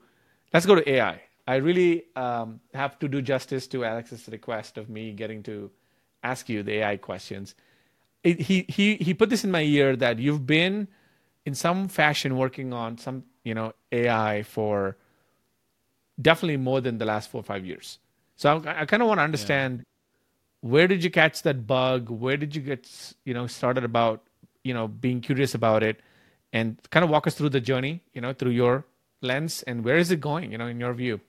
[0.52, 1.20] let's go to AI.
[1.46, 5.70] I really um, have to do justice to Alex's request of me getting to
[6.22, 7.54] ask you the AI questions.
[8.22, 10.86] It, he he he put this in my ear that you've been
[11.44, 14.96] in some fashion working on some you know AI for
[16.20, 17.98] definitely more than the last four or five years.
[18.36, 19.84] So I, I kind of want to understand
[20.60, 22.08] where did you catch that bug?
[22.08, 22.88] Where did you get
[23.24, 24.22] you know started about
[24.62, 25.98] you know being curious about it,
[26.52, 28.84] and kind of walk us through the journey you know through your
[29.20, 31.20] lens and where is it going you know in your view?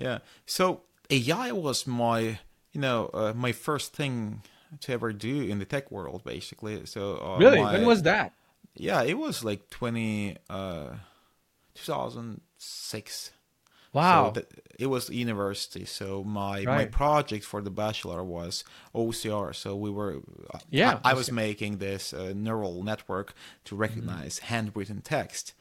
[0.00, 0.18] Yeah.
[0.46, 2.38] So AI was my,
[2.72, 4.42] you know, uh, my first thing
[4.80, 6.86] to ever do in the tech world, basically.
[6.86, 8.32] So uh, Really, my- when was that?
[8.74, 10.90] Yeah, it was like twenty, uh,
[11.74, 13.32] two thousand six.
[13.92, 14.32] Wow.
[14.34, 14.42] So
[14.78, 15.84] it was university.
[15.84, 18.64] So my my project for the bachelor was
[18.94, 19.54] OCR.
[19.54, 20.20] So we were
[20.54, 23.34] uh, Yeah, I, I was making this uh, neural network
[23.64, 23.80] to Mm-hmm.
[23.82, 25.54] recognize handwritten text.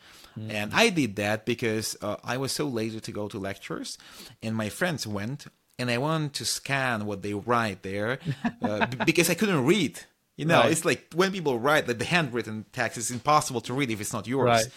[0.49, 3.97] And I did that because uh, I was so lazy to go to lectures,
[4.41, 8.19] and my friends went, and I wanted to scan what they write there
[8.61, 9.99] uh, b- because I couldn't read.
[10.37, 10.71] You know, Right.
[10.71, 14.13] it's like when people write like the handwritten text, it's impossible to read if it's
[14.13, 14.47] not yours.
[14.47, 14.67] Right.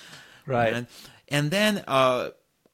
[0.47, 0.73] Right.
[0.75, 0.87] And,
[1.29, 2.31] and then uh,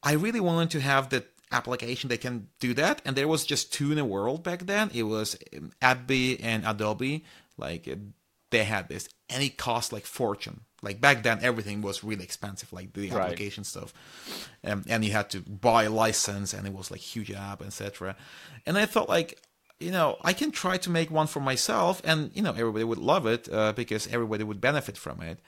[0.09, 3.03] I really wanted to have the application that can do that.
[3.05, 4.91] And there was just two in the world back then.
[4.95, 7.25] It was um, ABBYY and Adobe.
[7.57, 7.97] Like uh,
[8.51, 10.61] they had this, and it cost like fortune.
[10.81, 13.23] Like back then, everything was really expensive, like the Right.
[13.25, 13.93] application stuff,
[14.65, 18.17] um, and you had to buy a license, and it was like huge app, etc.
[18.67, 19.31] And I thought like.
[19.81, 22.99] You know, I can try to make one for myself, and you know, everybody would
[22.99, 25.39] love it uh, because everybody would benefit from it.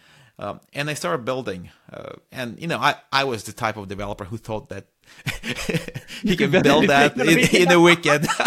[0.41, 3.89] Um, and I started building, uh, and you know, I, I was the type of
[3.89, 4.87] developer who thought that
[6.23, 8.27] he can build that in, in a weekend.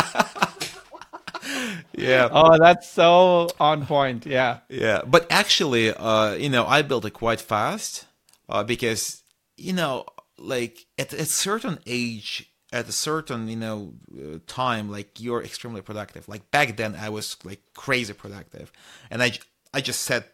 [1.95, 4.25] yeah, Oh, that's so on point.
[4.25, 4.61] Yeah.
[4.69, 5.01] yeah.
[5.05, 8.07] But actually, uh, you know, I built it quite fast
[8.49, 9.21] uh, because
[9.55, 10.05] you know,
[10.39, 15.81] like at a certain age, at a certain you know uh, time, like you're extremely
[15.81, 16.27] productive.
[16.27, 18.71] Like back then, I was like crazy productive,
[19.11, 19.33] and I
[19.73, 20.27] I just sat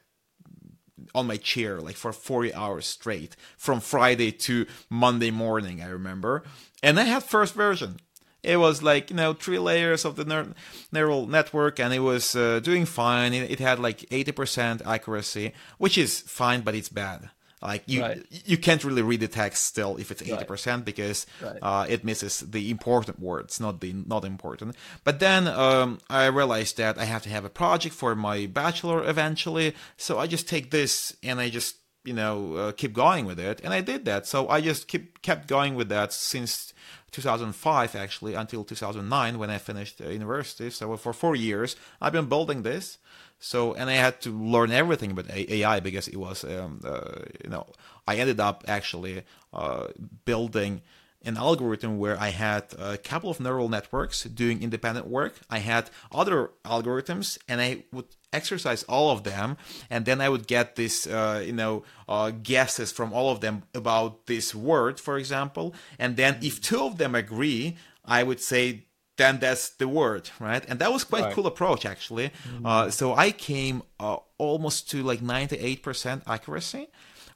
[1.13, 6.43] on my chair like for 40 hours straight from Friday to Monday morning, I remember.
[6.81, 7.99] And I had first version.
[8.41, 10.53] It was like, you know, three layers of the neur-
[10.91, 13.33] neural network and it was uh, doing fine.
[13.33, 17.29] It, it had like 80% accuracy, which is fine, but it's bad.
[17.61, 18.25] Like you, Right.
[18.45, 21.59] you can't really read the text still if it's 80% because Right.
[21.61, 24.75] uh, it misses the important words, not the not important.
[25.03, 29.03] But then um, I realized that I have to have a project for my bachelor
[29.07, 33.39] eventually, so I just take this and I just you know uh, keep going with
[33.39, 34.25] it, and I did that.
[34.25, 36.73] So I just keep kept going with that since
[37.11, 40.69] 2005 actually until 2009 when I finished university.
[40.69, 42.97] So for four years I've been building this.
[43.39, 47.49] So and I had to learn everything about AI because it was um, uh, you
[47.49, 47.67] know
[48.07, 49.23] I ended up actually
[49.53, 49.87] uh,
[50.25, 50.81] building
[51.23, 55.39] an algorithm where I had a couple of neural networks doing independent work.
[55.49, 59.57] I had other algorithms, and I would exercise all of them,
[59.89, 63.63] and then I would get this, uh, you know, uh, guesses from all of them
[63.73, 65.73] about this word, for example.
[65.97, 67.75] And then if two of them agree,
[68.05, 68.85] I would say
[69.19, 70.63] then that's the word, right?
[70.69, 71.33] And that was quite Right.
[71.35, 72.27] cool approach actually.
[72.65, 76.87] Uh, so I came uh, almost to like 98% accuracy,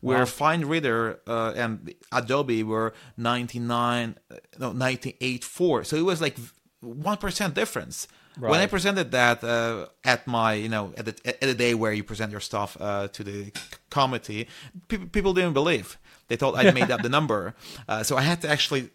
[0.01, 5.85] where Find Reader uh, and Adobe were 99, uh, no 98.4.
[5.85, 6.37] So it was like
[6.81, 8.07] one percent difference.
[8.51, 11.93] When I presented that uh, at my, you know, at the, at the day where
[11.93, 13.51] you present your stuff uh, to the
[13.91, 14.47] committee,
[14.87, 15.97] pe- people didn't believe.
[16.29, 17.53] They thought I'd made up the number.
[17.87, 18.89] Uh, so I had to actually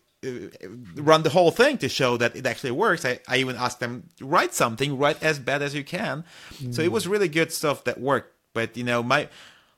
[0.97, 3.05] run the whole thing to show that it actually works.
[3.05, 6.25] I, I even asked them, write something, write as bad as you can.
[6.71, 8.35] So it was really good stuff that worked.
[8.53, 9.29] But, you know, my,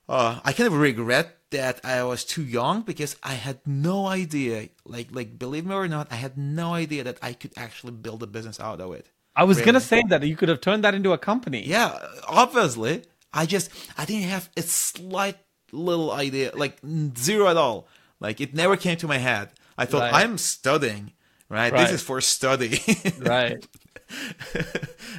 [0.08, 4.68] uh, I kind of regret that I was too young because I had no idea,
[4.84, 8.22] like, like believe me or not, I had no idea that I could actually build
[8.22, 9.10] a business out of it.
[9.36, 9.66] I was Really?
[9.66, 11.66] gonna say that you could have turned that into a company.
[11.66, 13.02] Yeah, obviously.
[13.32, 15.38] I just I didn't have a slight
[15.72, 16.78] little idea, like
[17.16, 17.86] zero at all.
[18.18, 19.50] Like it never came to my head.
[19.78, 20.24] I thought Right.
[20.24, 21.12] I'm studying,
[21.48, 21.72] right?
[21.72, 21.80] Right.
[21.82, 22.80] This is for study.
[23.20, 23.66] Right.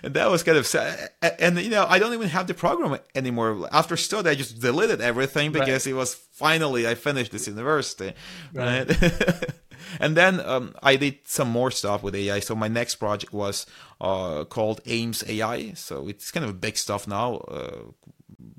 [0.04, 1.10] and that was kind of sad.
[1.40, 3.68] And you know, I don't even have the program anymore.
[3.72, 5.62] After study, I just deleted everything Right.
[5.66, 8.14] because it was finally I finished this university,
[8.54, 8.88] Right.
[8.90, 9.44] right?
[10.00, 12.40] and then um, I did some more stuff with AI.
[12.42, 13.66] So my next project was
[14.02, 15.74] uh, called Ames AI.
[15.76, 17.36] So it's kind of big stuff now.
[17.48, 17.92] Uh,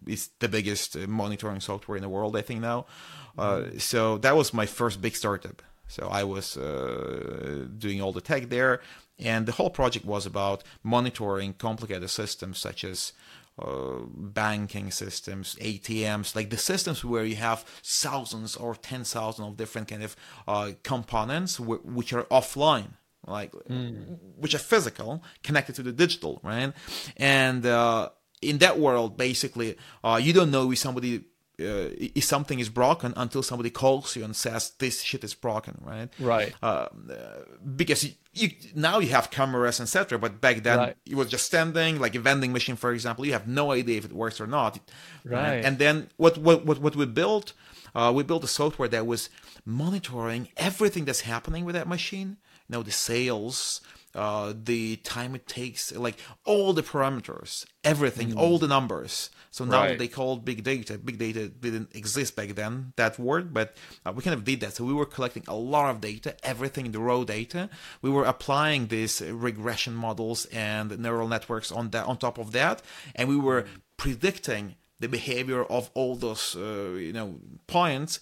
[0.06, 2.86] it's the biggest uh, monitoring software in the world, I think now.
[3.36, 5.62] Uh, so that was my first big startup.
[5.92, 8.80] So I was uh, doing all the tech there,
[9.18, 13.12] and the whole project was about monitoring complicated systems such as
[13.58, 19.56] uh, banking systems, ATMs, like the systems where you have thousands or ten thousand of
[19.58, 20.16] different kind of
[20.48, 22.92] uh, components w- which are offline
[23.26, 23.52] like
[24.36, 26.72] which are physical connected to the digital right?
[27.18, 28.08] And uh,
[28.40, 31.24] in that world basically uh, you don't know if somebody
[31.62, 31.88] uh,
[32.18, 36.08] if something is broken until somebody calls you and says this shit is broken right?
[36.18, 36.52] Right.
[36.62, 36.88] uh,
[37.76, 40.96] because you, you now you have cameras etc but back then Right.
[41.06, 43.24] it was just standing like a vending machine for example.
[43.26, 44.78] You have no idea if it works or not.
[45.24, 45.64] Right.
[45.64, 47.52] and then what what what, what we built
[47.94, 49.28] uh, we built a software that was
[49.64, 52.36] monitoring everything that's happening with that machine.
[52.68, 53.80] You know the sales
[54.14, 59.82] uh, the time it takes like all the parameters everything all the numbers so now.
[59.82, 59.98] Right.
[59.98, 64.22] they called big data big data didn't exist back then that word but uh, we
[64.22, 66.98] kind of did that so we were collecting a lot of data everything in the
[66.98, 72.38] raw data we were applying these regression models and neural networks on that on top
[72.38, 72.82] of that
[73.14, 77.36] and we were predicting the behavior of all those uh, you know
[77.66, 78.20] points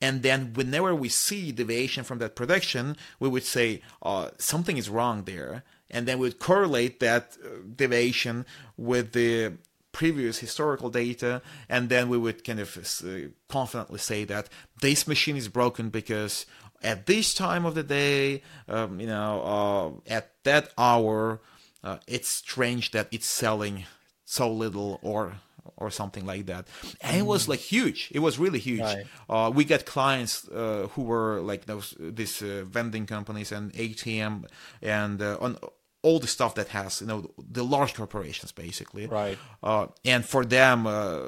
[0.00, 4.88] and then whenever we see deviation from that prediction we would say uh, something is
[4.88, 9.54] wrong there and then we would correlate that uh, deviation with the
[9.98, 12.70] previous historical data and then we would kind of
[13.04, 14.48] uh, confidently say that
[14.80, 16.46] this machine is broken because
[16.84, 21.40] at this time of the day um, you know uh, at that hour
[21.82, 23.86] uh, it's strange that it's selling
[24.24, 25.34] so little or
[25.76, 26.66] or something like that.
[27.00, 28.10] And it was like huge.
[28.12, 28.80] It was really huge.
[28.80, 29.06] Right.
[29.28, 34.46] uh, we got clients uh, who were like those these uh, vending companies and ATM
[34.82, 35.58] and uh, on
[36.02, 39.06] all the stuff that has you know the large corporations basically.
[39.06, 39.38] Right.
[39.62, 41.20] uh, and for them uh,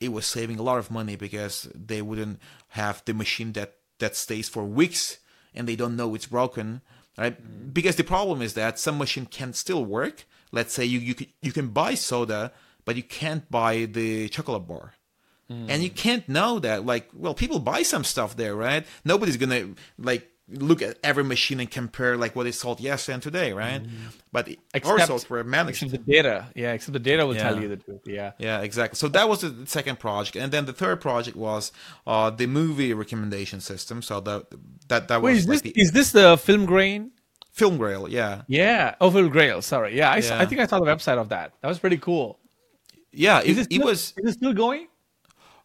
[0.00, 4.16] it was saving a lot of money because they wouldn't have the machine that that
[4.16, 5.18] stays for weeks
[5.54, 6.82] and they don't know it's broken
[7.18, 7.72] right?
[7.72, 10.26] Because the problem is that some machine can still work.
[10.52, 12.52] Let's say you you can, you can buy soda
[12.84, 14.94] but you can't buy the chocolate bar.
[15.48, 18.84] And you can't know that like well people buy some stuff there right?
[19.04, 23.22] Nobody's gonna like look at every machine and compare like what they sold yesterday and
[23.22, 23.82] today right
[24.32, 26.46] but our Except- software managed Except the data.
[26.54, 28.02] Yeah, except the data will tell you the truth.
[28.06, 28.32] Yeah.
[28.38, 28.96] yeah, exactly.
[28.96, 31.72] So that was the second project, and then the third project was
[32.06, 34.02] uh, the movie recommendation system.
[34.02, 34.46] So that
[34.88, 37.10] that that was Wait, is like this the is this the film grain?
[37.56, 38.10] Filmgrail.
[38.10, 38.94] Yeah, Yeah.
[39.00, 39.62] Oh, Filmgrail.
[39.62, 39.96] Sorry.
[39.96, 40.38] Yeah, I, Yeah.
[40.38, 41.54] I think I saw the website of that.
[41.62, 42.38] That was pretty cool.
[43.12, 43.40] yeah.
[43.40, 44.88] Is It, it, it still, was Is it still going?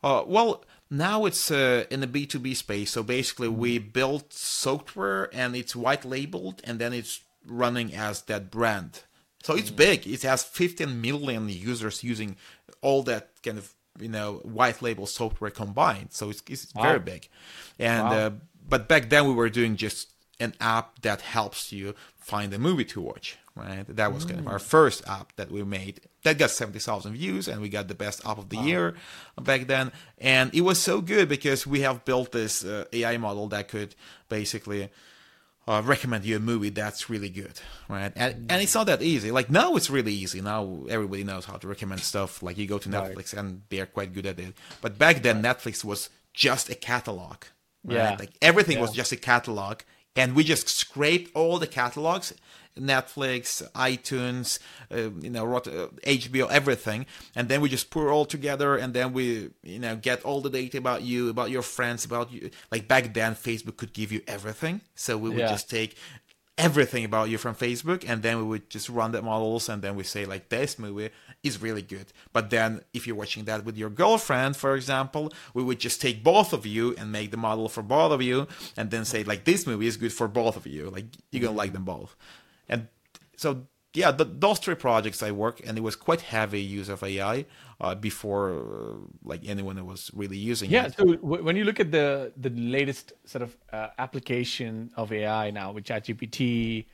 [0.03, 0.63] uh, well.
[0.93, 2.91] Now it's uh, in the B two B space.
[2.91, 8.51] So basically, we built software and it's white labeled, and then it's running as that
[8.51, 9.03] brand.
[9.41, 10.05] So it's big.
[10.05, 12.35] It has 15 million users using
[12.81, 16.09] all that kind of you know white label software combined.
[16.11, 16.83] So it's, it's Wow.
[16.83, 17.29] very big.
[17.79, 18.17] And Wow.
[18.17, 18.31] uh,
[18.67, 22.85] but back then we were doing just an app that helps you find a movie
[22.85, 23.37] to watch.
[23.53, 23.85] Right.
[23.87, 25.99] That was kind of our first app that we made.
[26.23, 28.95] That got 70,000 views, and we got the best app of the year
[29.41, 29.91] back then.
[30.17, 33.93] And it was so good because we have built this uh, AI model that could
[34.29, 34.89] basically
[35.67, 38.13] uh, recommend you a movie that's really good, right?
[38.15, 39.31] And, and it's not that easy.
[39.31, 40.39] Like now, it's really easy.
[40.39, 42.41] Now everybody knows how to recommend stuff.
[42.41, 43.15] Like you go to Right.
[43.15, 44.53] Netflix, and they're quite good at it.
[44.81, 47.43] But back then, Netflix was just a catalog.
[47.83, 47.95] Right?
[47.95, 48.15] Yeah.
[48.17, 49.81] Like everything was just a catalog,
[50.15, 52.33] and we just scraped all the catalogs.
[52.79, 54.59] Netflix, iTunes,
[54.91, 57.05] uh, you know, Rot- uh, HBO, everything,
[57.35, 60.41] and then we just put it all together, and then we, you know, get all
[60.41, 62.49] the data about you, about your friends, about you.
[62.71, 65.47] Like back then, Facebook could give you everything, so we would Yeah.
[65.51, 65.95] just take
[66.57, 69.95] everything about you from Facebook, and then we would just run the models, and then
[69.95, 71.09] we say like this movie
[71.43, 72.05] is really good.
[72.33, 76.23] But then if you're watching that with your girlfriend, for example, we would just take
[76.23, 78.47] both of you and make the model for both of you,
[78.77, 80.89] and then say like this movie is good for both of you.
[80.91, 82.15] Like you're gonna like them both,
[83.37, 87.03] so yeah, the, those three projects I work, and it was quite heavy use of
[87.03, 87.45] AI
[87.79, 90.93] uh, before uh, like anyone was really using yeah, it.
[90.97, 95.51] so w- when you look at the the latest sort of uh, application of AI
[95.51, 96.85] now with ChatGPT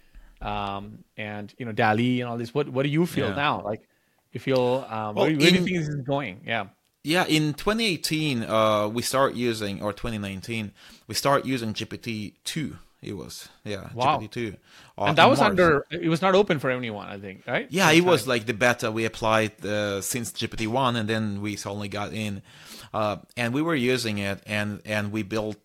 [0.42, 3.34] um, and you know DALL-E and all this, what what do you feel Yeah.
[3.34, 3.62] now?
[3.64, 3.88] Like
[4.32, 6.42] you feel um, Well, where, where do you think this is going?
[6.46, 6.68] Yeah.
[7.04, 10.74] Yeah, in 2018, uh, we start using, or 2019,
[11.08, 12.78] we start using GPT two.
[13.02, 14.18] It was yeah, Wow.
[14.18, 14.56] GPT two,
[14.98, 15.52] uh, and that was March.
[15.52, 18.54] under it was not open for anyone i think right Yeah, it was like the
[18.54, 22.41] beta we applied uh, since GPT one, and then we suddenly got in,
[22.93, 25.58] uh, and we were using it, and and we built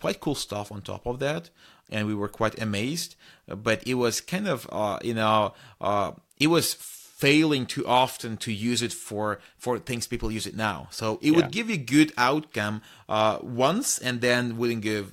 [0.00, 1.50] quite cool stuff on top of that,
[1.90, 3.16] and we were quite amazed.
[3.46, 8.52] But it was kind of uh, you know uh, it was failing too often to
[8.52, 10.86] use it for for things people use it now.
[10.90, 11.36] So it Yeah.
[11.36, 15.12] would give you good outcome uh, once, and then wouldn't give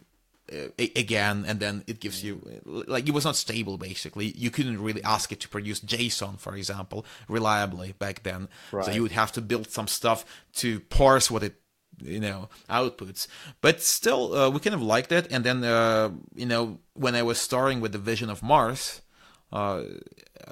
[0.52, 4.28] uh, again and then it gives you like it was not stable basically.
[4.38, 8.48] You couldn't really ask it to produce json for example reliably back then.
[8.86, 10.26] So you would have to build some stuff
[10.56, 11.56] to parse what it
[12.02, 13.28] you know outputs.
[13.62, 15.28] But still uh, we kind of liked it.
[15.32, 19.02] And then uh, you know when i was starting with the vision of mars
[19.52, 19.84] uh,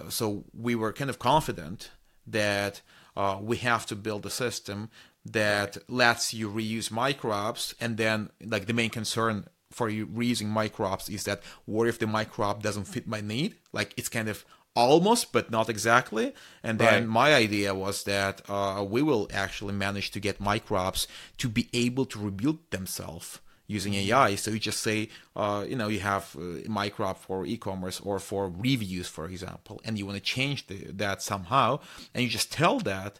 [0.09, 1.91] so we were kind of confident
[2.25, 2.81] that
[3.15, 4.89] uh, we have to build a system
[5.25, 11.09] that lets you reuse microbes and then like the main concern for you reusing microbes
[11.09, 14.45] is that what if the microbe doesn't fit my need like it's kind of
[14.76, 17.07] almost but not exactly and then Right.
[17.21, 21.07] my idea was that uh, we will actually manage to get microbes
[21.38, 24.36] to be able to rebuild themselves using AI.
[24.36, 28.49] So you just say, uh, you know, you have uh, microbe for e-commerce or for
[28.49, 31.80] reviews, for example, and you want to change the, that somehow,
[32.13, 33.19] and you just tell that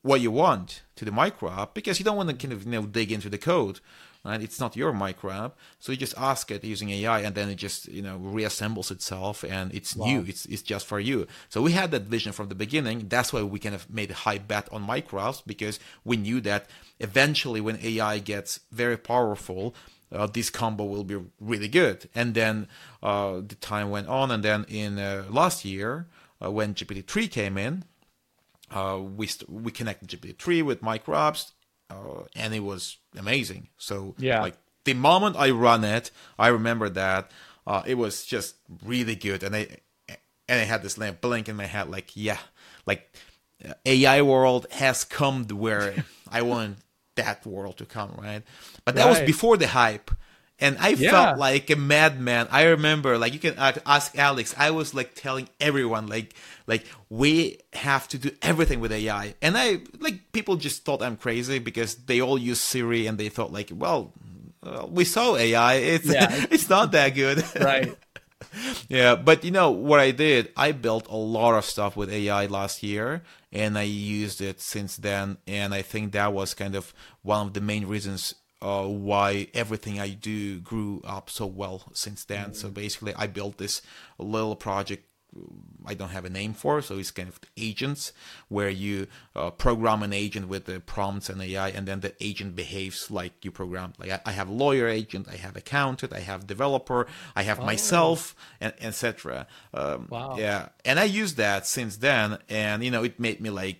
[0.00, 2.86] what you want to the microbe because you don't want to kind of you know
[2.86, 3.80] dig into the code.
[4.26, 4.42] Right?
[4.42, 7.86] It's not your microbe, so you just ask it using AI, and then it just
[7.88, 10.24] you know reassembles itself, and it's new.
[10.26, 11.26] It's it's just for you.
[11.48, 13.08] So we had that vision from the beginning.
[13.08, 16.66] That's why we kind of made a high bet on microbes because we knew that
[16.98, 19.74] eventually, when AI gets very powerful,
[20.12, 22.08] uh, this combo will be really good.
[22.14, 22.68] And then
[23.02, 26.08] uh, the time went on, and then in uh, last year,
[26.42, 27.84] uh, when GPT three came in,
[28.70, 31.52] uh, we st- we connected GPT-3 with microbes,
[31.90, 33.68] uh, and it was amazing.
[33.78, 34.42] So Yeah.
[34.42, 37.30] like the moment I run it, I remember that
[37.66, 39.68] uh, it was just really good, and I
[40.48, 42.38] and I had this lamp blink in my head, like yeah,
[42.86, 43.12] like
[43.68, 46.78] uh, AI world has come to where I want
[47.16, 48.42] that world to come, right?
[48.84, 50.10] But that was before the hype.
[50.58, 51.10] And I Yeah.
[51.10, 52.48] felt like a madman.
[52.50, 54.54] I remember, like you can ask Alex.
[54.56, 56.34] I was like telling everyone, like,
[56.66, 59.34] like we have to do everything with AI.
[59.42, 63.28] And I like people just thought I'm crazy because they all use Siri and they
[63.28, 64.12] thought like, well,
[64.62, 65.74] uh, we saw AI.
[65.74, 66.28] It's Yeah.
[66.50, 67.44] it's not that good.
[67.60, 67.96] right
[68.88, 70.52] Yeah, but you know what I did?
[70.56, 74.96] I built a lot of stuff with AI last year, and I used it since
[74.96, 75.38] then.
[75.46, 78.34] And I think that was kind of one of the main reasons
[78.66, 82.48] uh, why everything I do grew up so well since then.
[82.54, 83.80] So basically, I built this
[84.18, 85.02] little project.
[85.84, 87.38] I don't have a name for, so it's kind of
[87.68, 88.12] agents
[88.48, 92.56] where you uh, program an agent with the prompts and AI, and then the agent
[92.56, 93.94] behaves like you programmed.
[93.98, 98.34] Like I, I have lawyer agent, I have accountant, I have developer, I have myself,
[98.60, 99.46] and etc.
[99.74, 100.36] Um, Wow.
[100.38, 103.78] Yeah, and I used that since then, and you know it made me like.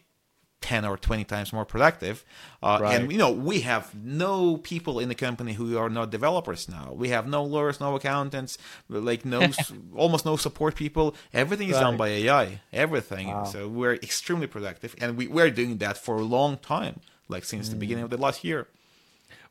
[0.62, 2.24] 10 or 20 times more productive
[2.62, 3.00] uh, Right.
[3.00, 6.92] and you know we have no people in the company who are not developers now.
[6.92, 8.56] We have no lawyers no accountants
[8.88, 9.40] like no
[9.94, 11.14] almost no support people.
[11.32, 13.26] Everything is done by ai everything.
[13.52, 17.68] So we're extremely productive and we, we're doing that for a long time like since
[17.68, 18.66] the beginning of the last year.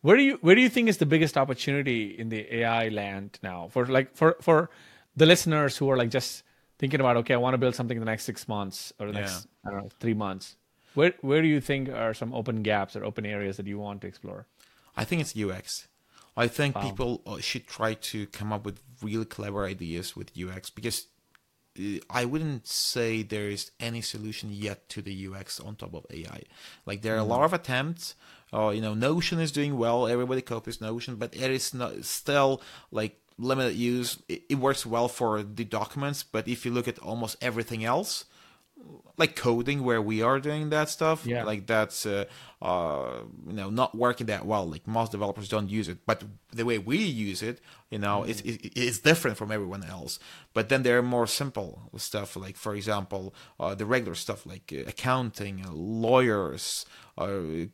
[0.01, 3.39] Where do you where do you think is the biggest opportunity in the ai land
[3.43, 3.69] now?
[3.73, 4.69] For like for for
[5.15, 6.43] the listeners who are like just
[6.77, 9.13] thinking about okay i want to build something in the next six months or the
[9.13, 10.57] next i don't know three months
[10.95, 14.01] where where do you think are some open gaps or open areas that you want
[14.01, 14.47] to explore
[14.97, 15.87] I think it's UX.
[16.37, 20.69] I think people uh, should try to come up with really clever ideas with UX
[20.69, 21.07] because
[21.79, 26.05] uh, I wouldn't say there is any solution yet to the UX on top of
[26.09, 26.43] AI.
[26.85, 28.15] Like there are a lot of attempts.
[28.53, 30.07] Uh, you know, Notion is doing well.
[30.07, 34.17] Everybody copies Notion, but it is not still like limited use.
[34.27, 38.25] It, it works well for the documents, but if you look at almost everything else,
[39.17, 41.43] like coding where we are doing that stuff Yeah.
[41.45, 42.25] like that's uh,
[42.61, 44.65] uh you know not working that well.
[44.69, 48.41] Like most developers don't use it but the way we use it you know it's
[48.41, 50.19] it, it's different from everyone else.
[50.53, 54.73] But then there are more simple stuff like for example uh, the regular stuff like
[54.75, 56.85] uh, accounting uh, lawyers
[57.17, 57.67] uh,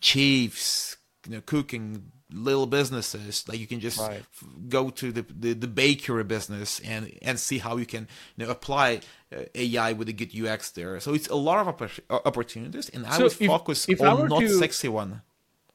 [0.00, 0.96] chiefs
[1.26, 4.20] you know cooking little businesses like you can just Right.
[4.20, 8.06] f- go to the, the the bakery business and and see how you can
[8.36, 9.00] you know apply
[9.34, 11.00] uh, AI with a good UX there.
[11.00, 14.00] So it's a lot of oppor- uh, opportunities, and I So would if- focus if
[14.02, 15.22] on not to- sexy one.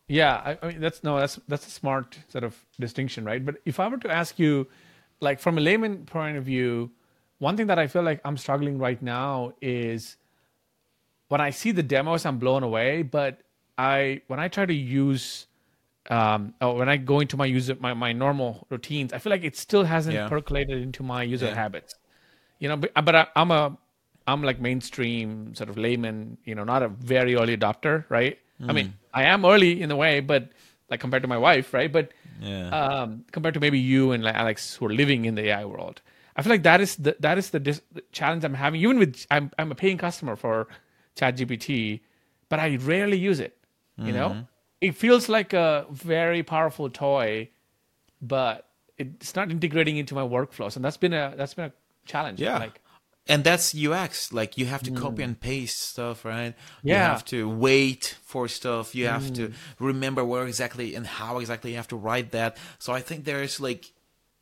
[0.08, 3.44] Yeah, I, I mean that's no, that's that's a smart sort of distinction, right?
[3.44, 4.68] But if I were to ask you,
[5.22, 6.92] like from a layman point of view,
[7.40, 10.18] one thing that I feel like I'm struggling right now is
[11.30, 13.02] when I see the demos, I'm blown away.
[13.02, 13.42] But
[13.78, 15.48] I when I try to use,
[16.10, 19.44] um, or when I go into my user my my normal routines, I feel like
[19.44, 20.30] it still hasn't Yeah.
[20.30, 21.56] percolated into my user Yeah.
[21.56, 21.96] habits.
[22.60, 23.78] You know, but, but I, I'm a
[24.28, 26.38] I'm like mainstream sort of layman.
[26.46, 28.38] You know, not a very early adopter, right?
[28.68, 28.76] I Mm.
[28.76, 30.50] mean, I am early in a way, but
[30.90, 31.92] like compared to my wife, right?
[31.92, 32.70] But Yeah.
[32.72, 36.02] um, compared to maybe you and like Alex who are living in the AI world.
[36.36, 38.82] I feel like that is the that is the, dis- the challenge I'm having.
[38.82, 40.68] Even with I'm I'm a paying customer for
[41.16, 42.02] ChatGPT,
[42.50, 43.58] but I rarely use it.
[44.04, 44.14] You Mm-hmm.
[44.14, 44.48] know,
[44.84, 47.50] it feels like a very powerful toy,
[48.22, 48.68] but
[48.98, 51.74] it's not integrating into my workflows, and that's been a that's been a
[52.06, 52.40] challenge.
[52.40, 52.60] Yeah.
[52.60, 52.80] like
[53.26, 54.34] and that's UX.
[54.34, 56.54] Like you have to copy and paste stuff, right?
[56.84, 56.96] You Mm.
[56.96, 57.06] Yeah.
[57.08, 57.12] Mm.
[57.14, 58.94] have to wait for stuff.
[58.94, 62.58] You have to remember where exactly and how exactly you have to write that.
[62.80, 63.94] So I think there is like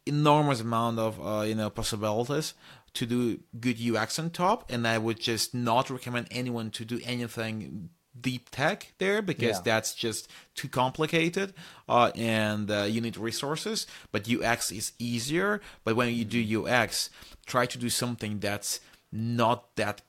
[0.07, 2.55] enormous amount of uh, you know possibilities
[2.93, 6.99] to do good UX on top, and I would just not recommend anyone to do
[7.05, 7.89] anything
[8.19, 9.61] deep tech there because Yeah.
[9.63, 11.53] that's just too complicated
[11.87, 17.09] uh, and uh, you need resources but ux is easier but when you do ux
[17.45, 18.79] try to do something that's
[19.11, 20.01] not that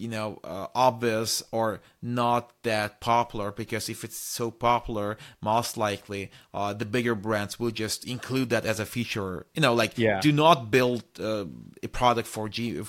[0.00, 6.30] you know uh, obvious or not that popular because if it's so popular most likely
[6.54, 10.20] uh, the bigger brands will just include that as a feature you know like Yeah.
[10.20, 11.44] do not build uh,
[11.82, 12.80] a product for G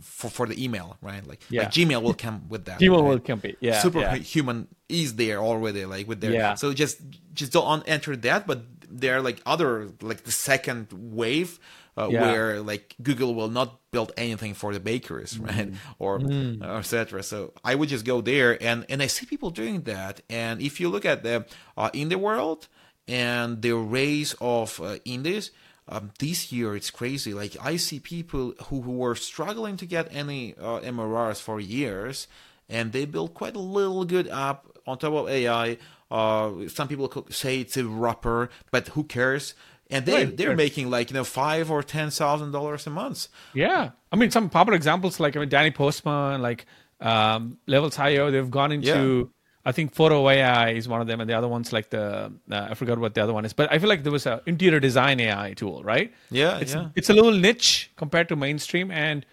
[0.00, 1.62] for, for the email right like, Yeah.
[1.62, 3.08] like gmail will come with that Gmail right?
[3.08, 3.56] will compete.
[3.60, 3.80] Yeah, yeah.
[3.80, 6.54] superhuman is there already like with their Yeah.
[6.54, 6.98] so just
[7.32, 8.58] just don't enter that but
[8.88, 11.58] there are like other like the second wave
[11.96, 12.20] uh, Yeah.
[12.22, 15.72] where like google will not build anything for the bakeries right?
[15.98, 16.62] Or Mm.
[16.62, 20.20] or etc so i would just go there and and i see people doing that.
[20.30, 21.44] And if you look at the
[21.76, 22.68] uh, the world
[23.08, 25.50] and the race of uh, indies
[25.88, 27.32] um, this year it's crazy.
[27.32, 32.26] Like i see people who, who were struggling to get any uh, mrrs for years
[32.68, 35.78] and they built quite a little good app on top of ai
[36.10, 39.54] uh, some people could say it's a wrapper but who cares
[39.90, 40.56] and they Right, they're right.
[40.56, 44.48] making like you know five or ten thousand dollars a month Yeah, I mean some
[44.50, 46.66] popular examples like I mean Danny Postma, like
[47.00, 49.30] um, Levels.io, they've gone into.
[49.68, 52.68] I think Photo AI is one of them, and the other one's like the uh,
[52.70, 54.78] I forgot what the other one is, but I feel like there was an interior
[54.78, 56.14] design AI tool, right?
[56.30, 56.90] Yeah, it's yeah.
[56.94, 59.26] it's a little niche compared to mainstream, and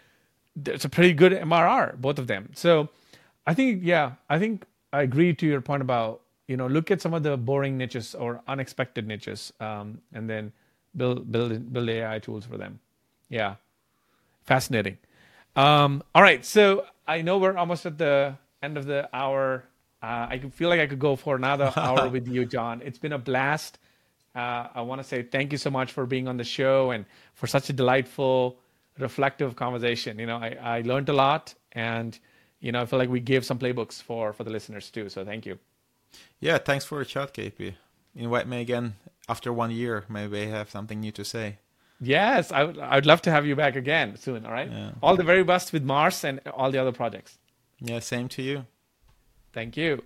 [0.66, 2.50] it's a pretty good MRR, both of them.
[2.56, 2.90] So
[3.46, 7.02] I think yeah, I think I agree to your point about you know look at
[7.02, 10.52] some of the boring niches or unexpected niches, um, and then
[10.96, 12.80] build build build AI tools for them.
[13.30, 13.56] Yeah,
[14.44, 14.98] fascinating.
[15.56, 19.66] Um, all right, so I know we're almost at the end of the hour.
[20.02, 22.82] Uh, I could feel like I could go for another hour with you, John.
[22.84, 23.80] It's been a blast.
[24.36, 27.06] Uh, I want to say thank you so much for being on the show and
[27.36, 28.58] for such a delightful,
[28.98, 30.18] reflective conversation.
[30.18, 32.18] You know, I, I learned a lot, and
[32.60, 35.08] you know, I feel like we gave some playbooks for for the listeners too.
[35.10, 35.60] So thank you.
[36.40, 37.76] Yeah, thanks for the chat, KP.
[38.16, 38.96] Invite me again
[39.28, 40.06] after one year.
[40.10, 41.58] Maybe I have something new to say.
[42.00, 42.78] Yes, I would.
[42.80, 44.46] I'd love to have you back again soon.
[44.46, 44.70] All right.
[44.70, 44.92] Yeah.
[45.02, 47.38] All the very best with Mars and all the other projects.
[47.80, 48.66] Yeah, same to you.
[49.54, 50.04] Thank you.